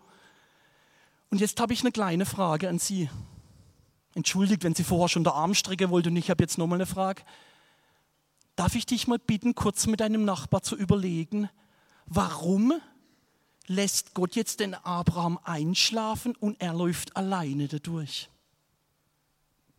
Und 1.30 1.40
jetzt 1.40 1.60
habe 1.60 1.72
ich 1.72 1.80
eine 1.80 1.92
kleine 1.92 2.26
Frage 2.26 2.68
an 2.68 2.78
Sie. 2.78 3.10
Entschuldigt, 4.14 4.64
wenn 4.64 4.74
Sie 4.74 4.84
vorher 4.84 5.08
schon 5.08 5.24
der 5.24 5.34
Arm 5.34 5.54
strecken 5.54 5.90
wollten 5.90 6.10
und 6.10 6.16
ich 6.16 6.30
habe 6.30 6.42
jetzt 6.42 6.58
nochmal 6.58 6.78
eine 6.78 6.86
Frage. 6.86 7.22
Darf 8.56 8.74
ich 8.74 8.86
dich 8.86 9.06
mal 9.06 9.18
bitten, 9.18 9.54
kurz 9.54 9.86
mit 9.86 10.00
deinem 10.00 10.24
Nachbar 10.24 10.62
zu 10.62 10.74
überlegen, 10.74 11.48
warum 12.06 12.72
lässt 13.66 14.14
Gott 14.14 14.34
jetzt 14.34 14.60
den 14.60 14.74
Abraham 14.74 15.38
einschlafen 15.44 16.34
und 16.34 16.60
er 16.60 16.74
läuft 16.74 17.16
alleine 17.16 17.68
dadurch? 17.68 18.28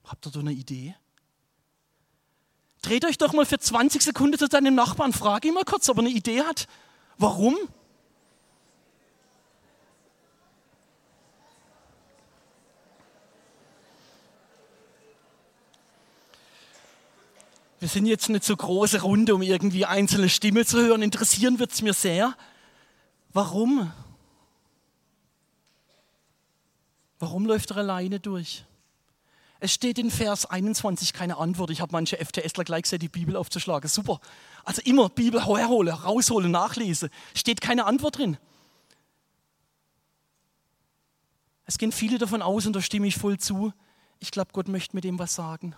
Habt 0.06 0.28
ihr 0.28 0.32
da 0.32 0.40
eine 0.40 0.54
Idee? 0.54 0.96
Dreht 2.82 3.04
euch 3.04 3.18
doch 3.18 3.34
mal 3.34 3.46
für 3.46 3.60
20 3.60 4.02
Sekunden 4.02 4.38
zu 4.38 4.48
deinem 4.48 4.76
Nachbarn, 4.76 5.12
frage 5.12 5.50
ihn 5.50 5.56
mal 5.56 5.66
kurz, 5.66 5.90
ob 5.90 5.98
er 5.98 6.06
eine 6.06 6.10
Idee 6.10 6.44
hat. 6.44 6.68
Warum? 7.18 7.58
Wir 17.80 17.88
sind 17.88 18.06
jetzt 18.06 18.28
nicht 18.30 18.44
so 18.44 18.56
große 18.56 19.02
Runde, 19.02 19.34
um 19.34 19.42
irgendwie 19.42 19.86
einzelne 19.86 20.28
Stimmen 20.28 20.66
zu 20.66 20.80
hören. 20.80 21.02
Interessieren 21.02 21.60
wird 21.60 21.72
es 21.72 21.82
mir 21.82 21.94
sehr. 21.94 22.36
Warum? 23.32 23.92
Warum 27.20 27.46
läuft 27.46 27.72
er 27.72 27.78
alleine 27.78 28.20
durch? 28.20 28.66
Es 29.62 29.74
steht 29.74 29.98
in 29.98 30.12
Vers 30.12 30.46
21 30.46 31.14
keine 31.14 31.38
Antwort. 31.38 31.70
Ich 31.70 31.82
habe 31.82 31.92
manche 31.92 32.18
FTSler 32.18 32.64
gleich 32.64 32.84
gesagt, 32.84 33.02
die 33.02 33.10
Bibel 33.10 33.36
aufzuschlagen. 33.36 33.90
Super. 33.90 34.20
Also 34.64 34.82
immer 34.84 35.10
Bibel 35.10 35.46
herholen, 35.46 35.94
rausholen, 35.94 36.52
nachlesen. 36.52 37.10
Steht 37.34 37.60
keine 37.60 37.86
Antwort 37.86 38.18
drin. 38.18 38.38
Es 41.66 41.78
gehen 41.78 41.92
viele 41.92 42.18
davon 42.18 42.42
aus, 42.42 42.66
und 42.66 42.74
da 42.74 42.82
stimme 42.82 43.08
ich 43.08 43.16
voll 43.16 43.38
zu. 43.38 43.74
Ich 44.20 44.32
glaube, 44.32 44.52
Gott 44.54 44.68
möchte 44.68 44.96
mit 44.96 45.04
dem 45.04 45.20
was 45.20 45.36
sagen. 45.36 45.76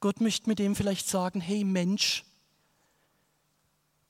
Gott 0.00 0.20
möchte 0.20 0.48
mit 0.48 0.58
dem 0.58 0.76
vielleicht 0.76 1.08
sagen, 1.08 1.40
hey 1.40 1.64
Mensch, 1.64 2.24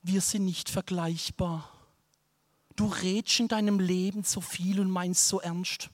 wir 0.01 0.21
sind 0.21 0.45
nicht 0.45 0.69
vergleichbar. 0.69 1.69
Du 2.75 2.87
redest 2.87 3.39
in 3.39 3.47
deinem 3.47 3.79
Leben 3.79 4.23
so 4.23 4.39
viel 4.39 4.79
und 4.79 4.89
meinst 4.89 5.27
so 5.27 5.41
ernst. 5.41 5.89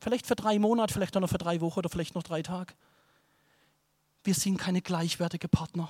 Vielleicht 0.00 0.26
für 0.26 0.36
drei 0.36 0.58
Monate, 0.58 0.92
vielleicht 0.92 1.16
auch 1.16 1.20
noch 1.20 1.30
für 1.30 1.38
drei 1.38 1.60
Wochen 1.60 1.78
oder 1.80 1.88
vielleicht 1.88 2.14
noch 2.14 2.22
drei 2.22 2.42
Tage. 2.42 2.74
Wir 4.24 4.34
sind 4.34 4.56
keine 4.56 4.82
gleichwertigen 4.82 5.50
Partner. 5.50 5.88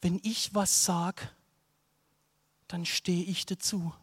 Wenn 0.00 0.20
ich 0.22 0.54
was 0.54 0.84
sage, 0.84 1.30
dann 2.68 2.84
stehe 2.84 3.24
ich 3.24 3.46
dazu. 3.46 3.94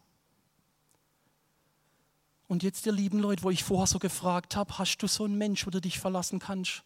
Und 2.48 2.62
jetzt, 2.62 2.84
ihr 2.86 2.92
lieben 2.92 3.18
Leute, 3.18 3.44
wo 3.44 3.50
ich 3.50 3.62
vorher 3.62 3.86
so 3.86 3.98
gefragt 3.98 4.56
habe, 4.56 4.76
hast 4.78 4.98
du 4.98 5.06
so 5.06 5.24
einen 5.24 5.38
Mensch, 5.38 5.66
wo 5.66 5.70
du 5.70 5.80
dich 5.80 5.98
verlassen 5.98 6.38
kannst? 6.38 6.82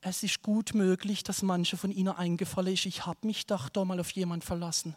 Es 0.00 0.22
ist 0.22 0.42
gut 0.42 0.74
möglich, 0.74 1.24
dass 1.24 1.42
manche 1.42 1.76
von 1.76 1.90
ihnen 1.90 2.14
eingefallen 2.14 2.74
ist, 2.74 2.86
ich 2.86 3.06
habe 3.06 3.26
mich 3.26 3.46
doch 3.46 3.68
da 3.68 3.84
mal 3.84 3.98
auf 3.98 4.10
jemand 4.12 4.44
verlassen. 4.44 4.94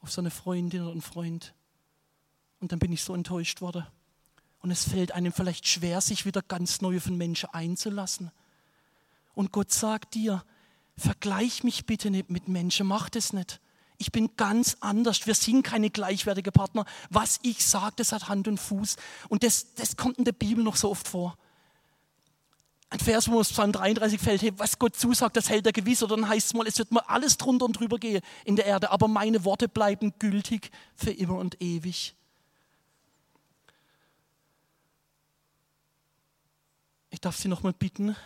Auf 0.00 0.10
so 0.10 0.20
eine 0.20 0.30
Freundin 0.30 0.82
oder 0.82 0.92
einen 0.92 1.02
Freund. 1.02 1.54
Und 2.60 2.72
dann 2.72 2.78
bin 2.78 2.92
ich 2.92 3.02
so 3.02 3.14
enttäuscht 3.14 3.60
worden. 3.60 3.86
Und 4.60 4.70
es 4.70 4.88
fällt 4.88 5.12
einem 5.12 5.32
vielleicht 5.32 5.66
schwer, 5.66 6.00
sich 6.00 6.24
wieder 6.24 6.42
ganz 6.42 6.80
neu 6.80 6.98
einen 7.04 7.18
Menschen 7.18 7.50
einzulassen. 7.52 8.30
Und 9.34 9.52
Gott 9.52 9.72
sagt 9.72 10.14
dir, 10.14 10.44
vergleich 10.96 11.62
mich 11.62 11.86
bitte 11.86 12.10
nicht 12.10 12.30
mit 12.30 12.48
Menschen, 12.48 12.86
mach 12.86 13.08
das 13.08 13.32
nicht. 13.32 13.60
Ich 13.98 14.12
bin 14.12 14.34
ganz 14.36 14.78
anders. 14.80 15.26
Wir 15.26 15.34
sind 15.34 15.62
keine 15.62 15.90
gleichwertigen 15.90 16.52
Partner. 16.52 16.86
Was 17.10 17.38
ich 17.42 17.64
sage, 17.64 17.96
das 17.96 18.12
hat 18.12 18.28
Hand 18.28 18.48
und 18.48 18.58
Fuß. 18.58 18.96
Und 19.28 19.42
das, 19.42 19.74
das 19.74 19.96
kommt 19.96 20.16
in 20.16 20.24
der 20.24 20.32
Bibel 20.32 20.64
noch 20.64 20.76
so 20.76 20.90
oft 20.90 21.06
vor 21.06 21.36
ein 22.90 22.98
Vers, 22.98 23.30
wo 23.30 23.40
es 23.40 23.52
Psalm 23.52 23.70
33 23.70 24.20
fällt, 24.20 24.42
hey, 24.42 24.52
was 24.56 24.78
Gott 24.78 24.96
zusagt, 24.96 25.36
das 25.36 25.48
hält 25.48 25.64
er 25.64 25.72
gewiss. 25.72 26.02
Oder 26.02 26.16
dann 26.16 26.28
heißt 26.28 26.48
es 26.48 26.54
mal, 26.54 26.66
es 26.66 26.76
wird 26.76 26.90
mal 26.90 27.04
alles 27.06 27.36
drunter 27.36 27.64
und 27.64 27.78
drüber 27.78 27.98
gehen 27.98 28.20
in 28.44 28.56
der 28.56 28.66
Erde, 28.66 28.90
aber 28.90 29.06
meine 29.06 29.44
Worte 29.44 29.68
bleiben 29.68 30.12
gültig 30.18 30.72
für 30.96 31.12
immer 31.12 31.36
und 31.36 31.62
ewig. 31.62 32.16
Ich 37.10 37.20
darf 37.20 37.36
Sie 37.36 37.48
noch 37.48 37.62
mal 37.62 37.72
bitten, 37.72 38.16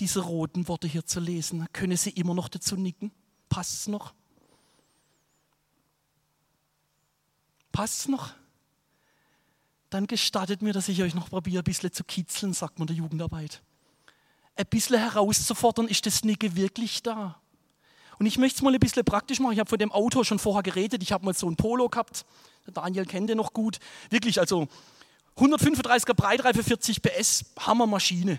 diese 0.00 0.20
roten 0.20 0.66
Worte 0.66 0.88
hier 0.88 1.04
zu 1.04 1.20
lesen. 1.20 1.66
Können 1.74 1.96
Sie 1.98 2.10
immer 2.10 2.34
noch 2.34 2.48
dazu 2.48 2.76
nicken? 2.76 3.10
Passt 3.50 3.74
es 3.74 3.86
noch? 3.86 4.14
Passt 7.70 8.00
es 8.00 8.08
noch? 8.08 8.32
Dann 9.90 10.06
gestattet 10.06 10.62
mir, 10.62 10.72
dass 10.72 10.88
ich 10.88 11.02
euch 11.02 11.14
noch 11.14 11.28
probiere, 11.28 11.60
ein 11.60 11.64
bisschen 11.64 11.92
zu 11.92 12.02
kitzeln, 12.02 12.54
sagt 12.54 12.78
man 12.78 12.86
der 12.86 12.96
Jugendarbeit 12.96 13.62
ein 14.56 14.66
bisschen 14.66 14.98
herauszufordern, 14.98 15.88
ist 15.88 16.06
das 16.06 16.24
Nicke 16.24 16.56
wirklich 16.56 17.02
da? 17.02 17.40
Und 18.18 18.26
ich 18.26 18.38
möchte 18.38 18.56
es 18.56 18.62
mal 18.62 18.72
ein 18.72 18.80
bisschen 18.80 19.04
praktisch 19.04 19.40
machen. 19.40 19.52
Ich 19.52 19.58
habe 19.58 19.68
von 19.68 19.78
dem 19.78 19.92
Auto 19.92 20.24
schon 20.24 20.38
vorher 20.38 20.62
geredet. 20.62 21.02
Ich 21.02 21.12
habe 21.12 21.24
mal 21.24 21.34
so 21.34 21.48
ein 21.48 21.56
Polo 21.56 21.88
gehabt. 21.88 22.24
Daniel 22.72 23.04
kennt 23.04 23.28
den 23.28 23.36
noch 23.36 23.52
gut. 23.52 23.78
Wirklich, 24.10 24.40
also 24.40 24.68
135er 25.36 26.14
Breitreife, 26.14 26.64
40 26.64 27.02
PS, 27.02 27.44
Hammermaschine. 27.58 28.38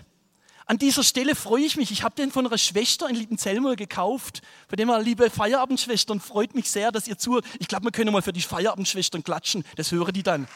An 0.66 0.76
dieser 0.76 1.02
Stelle 1.02 1.34
freue 1.34 1.62
ich 1.62 1.76
mich. 1.76 1.90
Ich 1.92 2.02
habe 2.02 2.14
den 2.16 2.30
von 2.30 2.46
einer 2.46 2.58
Schwester 2.58 3.08
in 3.08 3.14
Liebenzelmer 3.14 3.76
gekauft. 3.76 4.42
Von 4.68 4.76
dem 4.76 4.90
her, 4.90 5.00
liebe 5.00 5.30
Feierabendschwestern, 5.30 6.20
freut 6.20 6.54
mich 6.54 6.70
sehr, 6.70 6.92
dass 6.92 7.06
ihr 7.08 7.16
zuhört. 7.16 7.46
Ich 7.58 7.68
glaube, 7.68 7.84
wir 7.84 7.92
können 7.92 8.12
mal 8.12 8.20
für 8.20 8.34
die 8.34 8.42
Feierabendschwestern 8.42 9.22
klatschen. 9.22 9.64
Das 9.76 9.92
hören 9.92 10.12
die 10.12 10.24
dann. 10.24 10.46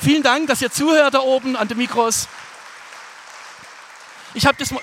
Vielen 0.00 0.22
Dank, 0.22 0.46
dass 0.46 0.62
ihr 0.62 0.70
zuhört 0.70 1.14
da 1.14 1.20
oben 1.20 1.56
an 1.56 1.66
den 1.66 1.78
Mikros. 1.78 2.28
Ich 4.34 4.46
habe 4.46 4.56
das 4.58 4.70
mal 4.70 4.82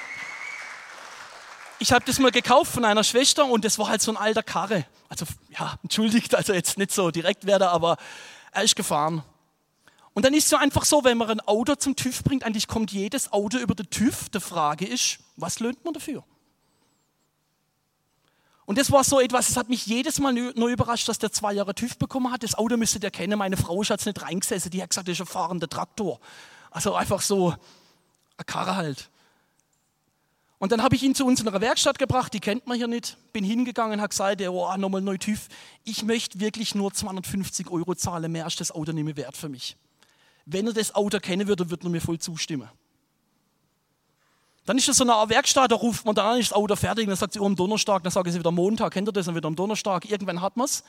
ich 1.79 1.91
habe 1.91 2.05
das 2.05 2.20
mal 2.20 2.32
gekauft 2.32 2.72
von 2.72 2.86
einer 2.86 3.03
Schwester 3.03 3.46
und 3.46 3.65
das 3.65 3.77
war 3.77 3.88
halt 3.88 4.01
so 4.01 4.12
ein 4.12 4.17
alter 4.17 4.44
Karre. 4.44 4.86
Also 5.10 5.25
ja, 5.50 5.77
entschuldigt, 5.84 6.36
also 6.36 6.53
jetzt 6.53 6.77
nicht 6.77 6.91
so 6.91 7.12
direkt 7.12 7.46
werde, 7.46 7.70
aber 7.70 7.98
er 8.51 8.63
ist 8.63 8.75
gefahren. 8.75 9.24
Und 10.13 10.24
dann 10.24 10.34
ist 10.34 10.46
es 10.46 10.50
so 10.50 10.55
einfach 10.55 10.86
so, 10.86 11.03
wenn 11.03 11.17
man 11.17 11.29
ein 11.29 11.41
Auto 11.41 11.75
zum 11.75 11.96
TÜV 11.96 12.24
bringt, 12.24 12.46
eigentlich 12.46 12.67
kommt 12.67 12.91
jedes 12.91 13.34
Auto 13.34 13.58
über 13.58 13.75
den 13.75 13.89
TÜV. 13.89 14.29
Die 14.29 14.39
Frage 14.39 14.86
ist, 14.86 15.20
was 15.36 15.60
löhnt 15.60 15.84
man 15.84 15.94
dafür? 15.94 16.24
Und 18.65 18.79
das 18.79 18.91
war 18.91 19.03
so 19.03 19.20
etwas, 19.20 19.50
es 19.50 19.58
hat 19.58 19.70
mich 19.70 19.86
jedes 19.86 20.20
Mal 20.20 20.34
neu 20.34 20.72
überrascht, 20.72 21.08
dass 21.08 21.20
der 21.20 21.32
zwei 21.32 21.53
Jahre 21.53 21.75
TÜV 21.75 21.98
bekommen 21.98 22.32
hat. 22.32 22.44
Das 22.44 22.55
Auto 22.55 22.77
müsstet 22.77 23.03
ihr 23.03 23.12
kennen, 23.12 23.38
meine 23.38 23.58
Frau 23.58 23.84
hat 23.84 24.00
es 24.00 24.05
nicht 24.05 24.22
reingesessen, 24.22 24.72
die 24.72 24.82
hat 24.82 24.89
gesagt, 24.89 25.08
das 25.08 25.13
ist 25.13 25.22
ein 25.22 25.27
fahrender 25.27 25.70
Traktor. 25.70 26.20
Also 26.72 26.96
einfach 26.96 27.22
so 27.22 27.50
eine 27.50 28.46
Karre 28.46 28.75
halt. 28.75 29.10
Und 30.57 30.71
dann 30.71 30.81
habe 30.81 30.95
ich 30.95 31.03
ihn 31.03 31.13
zu 31.13 31.25
uns 31.25 31.41
in 31.41 31.47
unserer 31.47 31.62
Werkstatt 31.62 32.00
gebracht, 32.00 32.33
die 32.33 32.39
kennt 32.39 32.65
man 32.65 32.77
hier 32.77 32.88
nicht. 32.88 33.17
Bin 33.33 33.43
hingegangen, 33.43 34.00
habe 34.00 34.09
gesagt, 34.09 34.41
oh, 34.41 34.77
nochmal 34.77 35.01
neu 35.01 35.17
TÜV. 35.17 35.47
Ich 35.83 36.03
möchte 36.03 36.39
wirklich 36.39 36.75
nur 36.75 36.93
250 36.93 37.69
Euro 37.69 37.93
zahlen, 37.95 38.31
mehr 38.31 38.47
ist 38.47 38.59
das 38.59 38.71
Auto 38.71 38.93
nicht 38.93 39.03
mehr 39.03 39.17
wert 39.17 39.35
für 39.35 39.50
mich. 39.50 39.75
Wenn 40.45 40.67
er 40.67 40.74
das 40.74 40.95
Auto 40.95 41.19
kennen 41.19 41.47
würde, 41.47 41.69
würde 41.69 41.88
er 41.88 41.89
mir 41.89 42.01
voll 42.01 42.19
zustimmen. 42.19 42.69
Dann 44.65 44.77
ist 44.77 44.88
es 44.88 44.97
so 44.97 45.03
eine 45.03 45.29
Werkstatt, 45.29 45.71
da 45.71 45.75
ruft 45.75 46.05
man 46.05 46.15
da, 46.15 46.35
ist 46.35 46.51
das 46.51 46.57
Auto 46.57 46.75
fertig, 46.75 47.05
dann 47.07 47.15
sagt 47.15 47.33
sie, 47.33 47.39
oh, 47.39 47.45
am 47.45 47.55
Donnerstag, 47.55 48.01
dann 48.03 48.12
sagen 48.12 48.31
sie 48.31 48.39
wieder 48.39 48.51
Montag, 48.51 48.93
kennt 48.93 49.07
ihr 49.07 49.12
das, 49.12 49.25
dann 49.25 49.35
wieder 49.35 49.47
am 49.47 49.55
Donnerstag, 49.55 50.09
irgendwann 50.09 50.41
hat 50.41 50.57
man 50.57 50.65
es. 50.65 50.83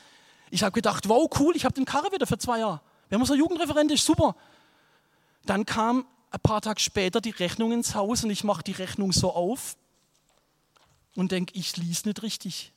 Ich 0.50 0.62
habe 0.62 0.72
gedacht, 0.72 1.08
wow, 1.08 1.28
cool, 1.40 1.54
ich 1.56 1.64
habe 1.64 1.74
den 1.74 1.84
Karre 1.84 2.10
wieder 2.12 2.26
für 2.26 2.38
zwei 2.38 2.60
Jahre. 2.60 2.80
Wenn 3.08 3.18
man 3.18 3.26
so 3.26 3.34
Jugendreferent 3.34 3.90
ist, 3.90 4.06
super. 4.06 4.36
Dann 5.44 5.66
kam 5.66 6.06
ein 6.36 6.40
paar 6.40 6.60
Tage 6.60 6.80
später 6.80 7.20
die 7.20 7.30
Rechnung 7.30 7.72
ins 7.72 7.94
Haus 7.94 8.24
und 8.24 8.30
ich 8.30 8.44
mache 8.44 8.62
die 8.62 8.72
Rechnung 8.72 9.12
so 9.12 9.32
auf 9.32 9.76
und 11.14 11.32
denke, 11.32 11.54
ich 11.54 11.76
lies 11.76 12.04
nicht 12.04 12.22
richtig. 12.22 12.72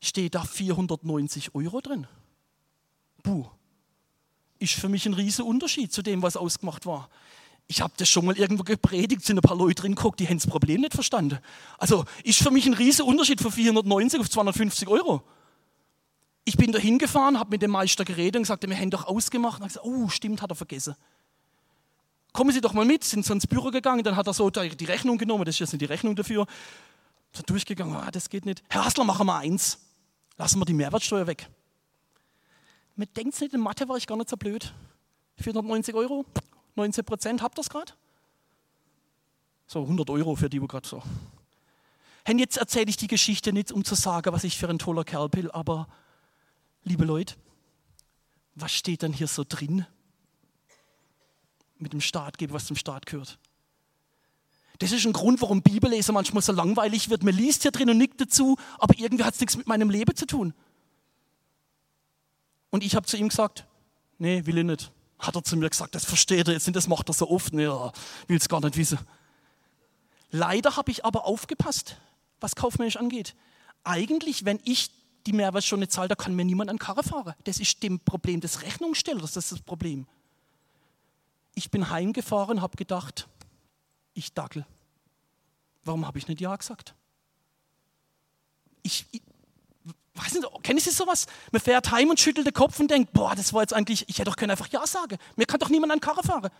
Steht 0.00 0.34
da 0.34 0.42
490 0.42 1.54
Euro 1.54 1.80
drin? 1.80 2.06
Buh. 3.22 3.46
Ist 4.58 4.74
für 4.74 4.88
mich 4.88 5.06
ein 5.06 5.14
riesiger 5.14 5.46
Unterschied 5.46 5.92
zu 5.92 6.02
dem, 6.02 6.22
was 6.22 6.36
ausgemacht 6.36 6.86
war 6.86 7.08
ich 7.68 7.82
habe 7.82 7.92
das 7.98 8.08
schon 8.08 8.24
mal 8.24 8.36
irgendwo 8.36 8.64
gepredigt, 8.64 9.24
sind 9.24 9.38
ein 9.38 9.42
paar 9.42 9.56
Leute 9.56 9.82
drin 9.82 9.94
geguckt, 9.94 10.18
die 10.18 10.26
haben 10.26 10.38
das 10.38 10.46
Problem 10.46 10.80
nicht 10.80 10.94
verstanden. 10.94 11.38
Also 11.76 12.06
ist 12.24 12.42
für 12.42 12.50
mich 12.50 12.66
ein 12.66 12.72
riesiger 12.72 13.06
Unterschied 13.06 13.40
von 13.42 13.52
490 13.52 14.20
auf 14.20 14.30
250 14.30 14.88
Euro. 14.88 15.22
Ich 16.44 16.56
bin 16.56 16.72
da 16.72 16.78
hingefahren, 16.78 17.38
habe 17.38 17.50
mit 17.50 17.60
dem 17.60 17.70
Meister 17.70 18.06
geredet 18.06 18.36
und 18.36 18.42
gesagt, 18.44 18.66
wir 18.66 18.76
haben 18.76 18.90
doch 18.90 19.04
ausgemacht. 19.06 19.60
Und 19.60 19.66
ich 19.66 19.74
gesagt, 19.74 19.86
oh, 19.86 20.08
stimmt, 20.08 20.40
hat 20.40 20.50
er 20.50 20.54
vergessen. 20.54 20.96
Kommen 22.38 22.52
Sie 22.52 22.60
doch 22.60 22.72
mal 22.72 22.84
mit, 22.84 23.02
sind 23.02 23.26
so 23.26 23.34
ins 23.34 23.48
Büro 23.48 23.72
gegangen, 23.72 24.04
dann 24.04 24.14
hat 24.14 24.28
er 24.28 24.32
so 24.32 24.48
die 24.48 24.84
Rechnung 24.84 25.18
genommen, 25.18 25.44
das 25.44 25.56
ist 25.56 25.58
jetzt 25.58 25.72
nicht 25.72 25.80
die 25.80 25.86
Rechnung 25.86 26.14
dafür. 26.14 26.46
So 27.32 27.42
durchgegangen, 27.42 27.96
ah, 27.96 28.12
das 28.12 28.30
geht 28.30 28.46
nicht. 28.46 28.62
Herr 28.68 28.84
Hassler, 28.84 29.02
machen 29.02 29.26
wir 29.26 29.38
eins. 29.38 29.80
Lassen 30.36 30.60
wir 30.60 30.64
die 30.64 30.72
Mehrwertsteuer 30.72 31.26
weg. 31.26 31.50
Man 32.94 33.08
denkt 33.16 33.40
nicht, 33.40 33.52
in 33.54 33.58
Mathe 33.58 33.88
war 33.88 33.96
ich 33.96 34.06
gar 34.06 34.16
nicht 34.16 34.28
so 34.30 34.36
blöd. 34.36 34.72
490 35.38 35.96
Euro, 35.96 36.24
19 36.76 37.04
Prozent, 37.04 37.42
habt 37.42 37.58
ihr 37.58 37.62
das 37.62 37.70
gerade? 37.70 37.92
So 39.66 39.82
100 39.82 40.08
Euro 40.08 40.36
für 40.36 40.48
die, 40.48 40.62
wo 40.62 40.68
gerade 40.68 40.86
so. 40.86 41.02
Hey, 42.24 42.38
jetzt 42.38 42.56
erzähle 42.56 42.88
ich 42.88 42.96
die 42.96 43.08
Geschichte 43.08 43.52
nicht, 43.52 43.72
um 43.72 43.84
zu 43.84 43.96
sagen, 43.96 44.32
was 44.32 44.44
ich 44.44 44.56
für 44.56 44.68
ein 44.68 44.78
toller 44.78 45.02
Kerl 45.02 45.28
bin, 45.28 45.50
aber 45.50 45.88
liebe 46.84 47.04
Leute, 47.04 47.34
was 48.54 48.70
steht 48.70 49.02
denn 49.02 49.12
hier 49.12 49.26
so 49.26 49.42
drin 49.44 49.86
mit 51.80 51.92
dem 51.92 52.00
Staatgeber, 52.00 52.54
was 52.54 52.66
zum 52.66 52.76
Staat 52.76 53.06
gehört? 53.06 53.38
Das 54.78 54.92
ist 54.92 55.04
ein 55.06 55.12
Grund, 55.12 55.40
warum 55.40 55.62
Bibellesen 55.62 56.14
manchmal 56.14 56.42
so 56.42 56.52
langweilig 56.52 57.10
wird. 57.10 57.24
Man 57.24 57.34
liest 57.34 57.62
hier 57.62 57.72
drin 57.72 57.90
und 57.90 57.98
nickt 57.98 58.20
dazu, 58.20 58.56
aber 58.78 58.94
irgendwie 58.96 59.24
hat 59.24 59.34
es 59.34 59.40
nichts 59.40 59.56
mit 59.56 59.66
meinem 59.66 59.90
Leben 59.90 60.14
zu 60.14 60.26
tun. 60.26 60.54
Und 62.70 62.84
ich 62.84 62.94
habe 62.94 63.06
zu 63.06 63.16
ihm 63.16 63.28
gesagt, 63.28 63.66
nee, 64.18 64.46
will 64.46 64.58
ich 64.58 64.64
nicht 64.64 64.92
hat 65.18 65.34
er 65.34 65.42
zu 65.42 65.56
mir 65.56 65.68
gesagt, 65.68 65.94
das 65.94 66.04
versteht 66.04 66.46
er 66.48 66.54
jetzt 66.54 66.66
nicht, 66.66 66.76
das 66.76 66.88
macht 66.88 67.08
er 67.10 67.12
so 67.12 67.28
oft, 67.28 67.52
nee, 67.52 67.66
will 67.66 68.36
es 68.36 68.48
gar 68.48 68.60
nicht 68.60 68.76
wissen. 68.76 68.98
Leider 70.30 70.76
habe 70.76 70.90
ich 70.90 71.04
aber 71.04 71.24
aufgepasst, 71.24 71.96
was 72.40 72.54
kaufmännisch 72.54 72.96
angeht. 72.96 73.34
Eigentlich, 73.84 74.44
wenn 74.44 74.60
ich 74.64 74.90
die 75.26 75.32
Mehrwertsteuer 75.32 75.78
nicht 75.78 75.92
zahle, 75.92 76.08
da 76.08 76.14
kann 76.14 76.36
mir 76.36 76.44
niemand 76.44 76.70
an 76.70 76.78
Karre 76.78 77.02
fahren. 77.02 77.34
Das 77.44 77.58
ist 77.58 77.82
dem 77.82 78.00
Problem 78.00 78.40
des 78.40 78.62
Rechnungsstellers, 78.62 79.32
das 79.32 79.44
ist 79.44 79.52
das 79.52 79.60
Problem. 79.60 80.06
Ich 81.58 81.72
bin 81.72 81.90
heimgefahren 81.90 82.62
habe 82.62 82.76
gedacht, 82.76 83.26
ich 84.14 84.32
dackel. 84.32 84.64
Warum 85.82 86.06
habe 86.06 86.16
ich 86.16 86.28
nicht 86.28 86.40
Ja 86.40 86.54
gesagt? 86.54 86.94
Ich, 88.84 89.06
ich, 89.10 89.22
weiß 90.14 90.34
nicht, 90.34 90.46
kennen 90.62 90.78
Sie 90.78 90.90
sowas? 90.90 91.26
Man 91.50 91.60
fährt 91.60 91.90
heim 91.90 92.10
und 92.10 92.20
schüttelt 92.20 92.46
den 92.46 92.54
Kopf 92.54 92.78
und 92.78 92.92
denkt, 92.92 93.12
boah, 93.12 93.34
das 93.34 93.52
war 93.52 93.62
jetzt 93.62 93.74
eigentlich, 93.74 94.08
ich 94.08 94.20
hätte 94.20 94.30
doch 94.30 94.36
können 94.36 94.52
einfach 94.52 94.68
Ja 94.68 94.86
sagen. 94.86 95.18
Mir 95.34 95.46
kann 95.46 95.58
doch 95.58 95.68
niemand 95.68 95.92
an 95.92 95.98
Karre 95.98 96.22
fahren. 96.22 96.52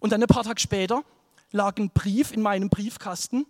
Und 0.00 0.10
dann 0.10 0.20
ein 0.20 0.26
paar 0.26 0.42
Tage 0.42 0.60
später 0.60 1.04
lag 1.52 1.76
ein 1.76 1.88
Brief 1.90 2.32
in 2.32 2.42
meinem 2.42 2.68
Briefkasten. 2.68 3.46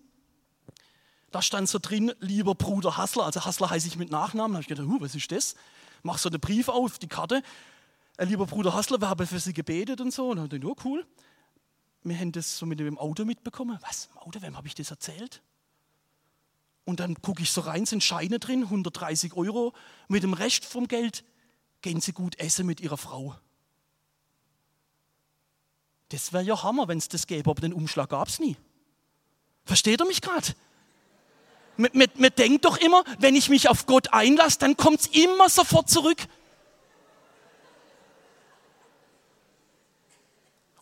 Da 1.30 1.40
stand 1.40 1.70
so 1.70 1.78
drin, 1.80 2.12
lieber 2.20 2.54
Bruder 2.54 2.98
Hassler, 2.98 3.24
also 3.24 3.46
Hassler 3.46 3.70
heiße 3.70 3.88
ich 3.88 3.96
mit 3.96 4.10
Nachnamen. 4.10 4.52
Da 4.52 4.56
habe 4.56 4.62
ich 4.62 4.68
gedacht, 4.68 4.86
huh, 4.86 5.00
was 5.00 5.14
ist 5.14 5.32
das? 5.32 5.54
Mach 6.02 6.18
so 6.18 6.28
einen 6.28 6.38
Brief 6.38 6.68
auf, 6.68 6.98
die 6.98 7.08
Karte. 7.08 7.42
Lieber 8.18 8.46
Bruder 8.46 8.74
Hassler, 8.74 9.00
wir 9.00 9.08
haben 9.08 9.26
für 9.26 9.40
Sie 9.40 9.52
gebetet 9.52 10.00
und 10.00 10.12
so. 10.12 10.30
Und 10.30 10.36
dann 10.36 10.48
dachte 10.48 10.56
ich, 10.58 10.64
oh 10.64 10.76
cool. 10.84 11.06
Wir 12.04 12.18
haben 12.18 12.32
das 12.32 12.58
so 12.58 12.66
mit 12.66 12.80
dem 12.80 12.98
Auto 12.98 13.24
mitbekommen. 13.24 13.78
Was, 13.82 14.08
im 14.12 14.18
Auto, 14.18 14.42
wem 14.42 14.56
habe 14.56 14.66
ich 14.66 14.74
das 14.74 14.90
erzählt? 14.90 15.42
Und 16.84 17.00
dann 17.00 17.22
gucke 17.22 17.42
ich 17.42 17.50
so 17.50 17.60
rein, 17.60 17.86
sind 17.86 18.02
Scheine 18.02 18.38
drin, 18.38 18.64
130 18.64 19.34
Euro. 19.34 19.72
Mit 20.08 20.24
dem 20.24 20.34
Rest 20.34 20.64
vom 20.64 20.88
Geld 20.88 21.24
gehen 21.80 22.00
sie 22.00 22.12
gut 22.12 22.38
essen 22.38 22.66
mit 22.66 22.80
ihrer 22.80 22.96
Frau. 22.96 23.36
Das 26.08 26.32
wäre 26.32 26.42
ja 26.42 26.62
Hammer, 26.62 26.88
wenn 26.88 26.98
es 26.98 27.08
das 27.08 27.26
gäbe, 27.26 27.48
aber 27.48 27.60
den 27.60 27.72
Umschlag 27.72 28.10
gab 28.10 28.28
es 28.28 28.38
nie. 28.38 28.56
Versteht 29.64 30.00
ihr 30.00 30.06
mich 30.06 30.20
gerade? 30.20 30.54
Man 31.76 32.34
denkt 32.36 32.64
doch 32.64 32.76
immer, 32.76 33.04
wenn 33.18 33.34
ich 33.34 33.48
mich 33.48 33.68
auf 33.68 33.86
Gott 33.86 34.12
einlasse, 34.12 34.58
dann 34.58 34.76
kommt 34.76 35.00
es 35.00 35.06
immer 35.06 35.48
sofort 35.48 35.88
zurück. 35.88 36.26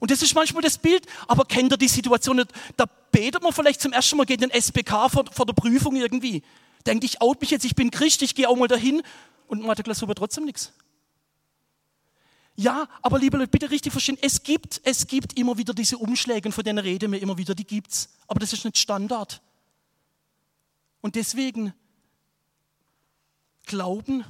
Und 0.01 0.11
das 0.11 0.23
ist 0.23 0.35
manchmal 0.35 0.63
das 0.63 0.79
Bild, 0.79 1.07
aber 1.29 1.45
kennt 1.45 1.73
ihr 1.73 1.77
die 1.77 1.87
Situation 1.87 2.37
nicht? 2.37 2.53
Da 2.77 2.87
betet 2.87 3.43
man 3.43 3.53
vielleicht 3.53 3.81
zum 3.81 3.93
ersten 3.93 4.17
Mal 4.17 4.27
gegen 4.27 4.41
den 4.41 4.51
SPK 4.51 5.09
vor, 5.09 5.25
vor 5.31 5.47
der 5.47 5.53
Prüfung 5.53 5.95
irgendwie. 5.95 6.43
Denkt, 6.87 7.05
ich 7.05 7.21
out 7.21 7.41
mich 7.41 7.51
jetzt, 7.51 7.65
ich 7.65 7.75
bin 7.75 7.91
Christ, 7.91 8.23
ich 8.23 8.35
gehe 8.35 8.49
auch 8.49 8.57
mal 8.57 8.67
dahin 8.67 9.03
und 9.47 9.63
Mathe-Klausur 9.63 10.09
wird 10.09 10.19
trotzdem 10.19 10.47
nichts. 10.47 10.73
Ja, 12.57 12.89
aber 13.03 13.19
liebe 13.19 13.37
Leute, 13.37 13.51
bitte 13.51 13.71
richtig 13.71 13.93
verstehen, 13.93 14.19
es 14.21 14.43
gibt, 14.43 14.81
es 14.85 15.07
gibt 15.07 15.39
immer 15.39 15.57
wieder 15.57 15.73
diese 15.73 15.99
Umschläge, 15.99 16.51
von 16.51 16.65
denen 16.65 16.79
reden 16.79 17.13
wir 17.13 17.23
immer 17.23 17.39
wieder, 17.39 17.55
die 17.55 17.65
gibt's. 17.65 18.09
Aber 18.27 18.41
das 18.41 18.53
ist 18.53 18.65
nicht 18.65 18.79
Standard. 18.79 19.41
Und 21.01 21.15
deswegen 21.15 21.73
Glauben 23.67 24.25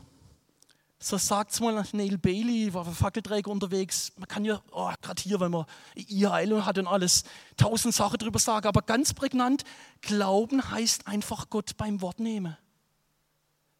so 1.03 1.17
sagt 1.17 1.53
es 1.53 1.61
mal 1.61 1.83
Neil 1.93 2.19
Bailey, 2.19 2.75
war 2.75 2.85
Fackelträger 2.85 3.51
unterwegs. 3.51 4.13
Man 4.19 4.29
kann 4.29 4.45
ja, 4.45 4.61
oh, 4.71 4.93
gerade 5.01 5.23
hier, 5.23 5.41
wenn 5.41 5.51
man 5.51 5.65
Eilung 6.07 6.67
hat 6.67 6.77
und 6.77 6.87
alles, 6.87 7.25
tausend 7.57 7.95
Sachen 7.95 8.19
drüber 8.19 8.39
sagen, 8.39 8.69
aber 8.69 8.83
ganz 8.83 9.15
prägnant, 9.15 9.65
Glauben 10.03 10.71
heißt 10.71 11.07
einfach 11.07 11.49
Gott 11.49 11.79
beim 11.79 12.03
Wort 12.03 12.21
nehmen. 12.21 12.55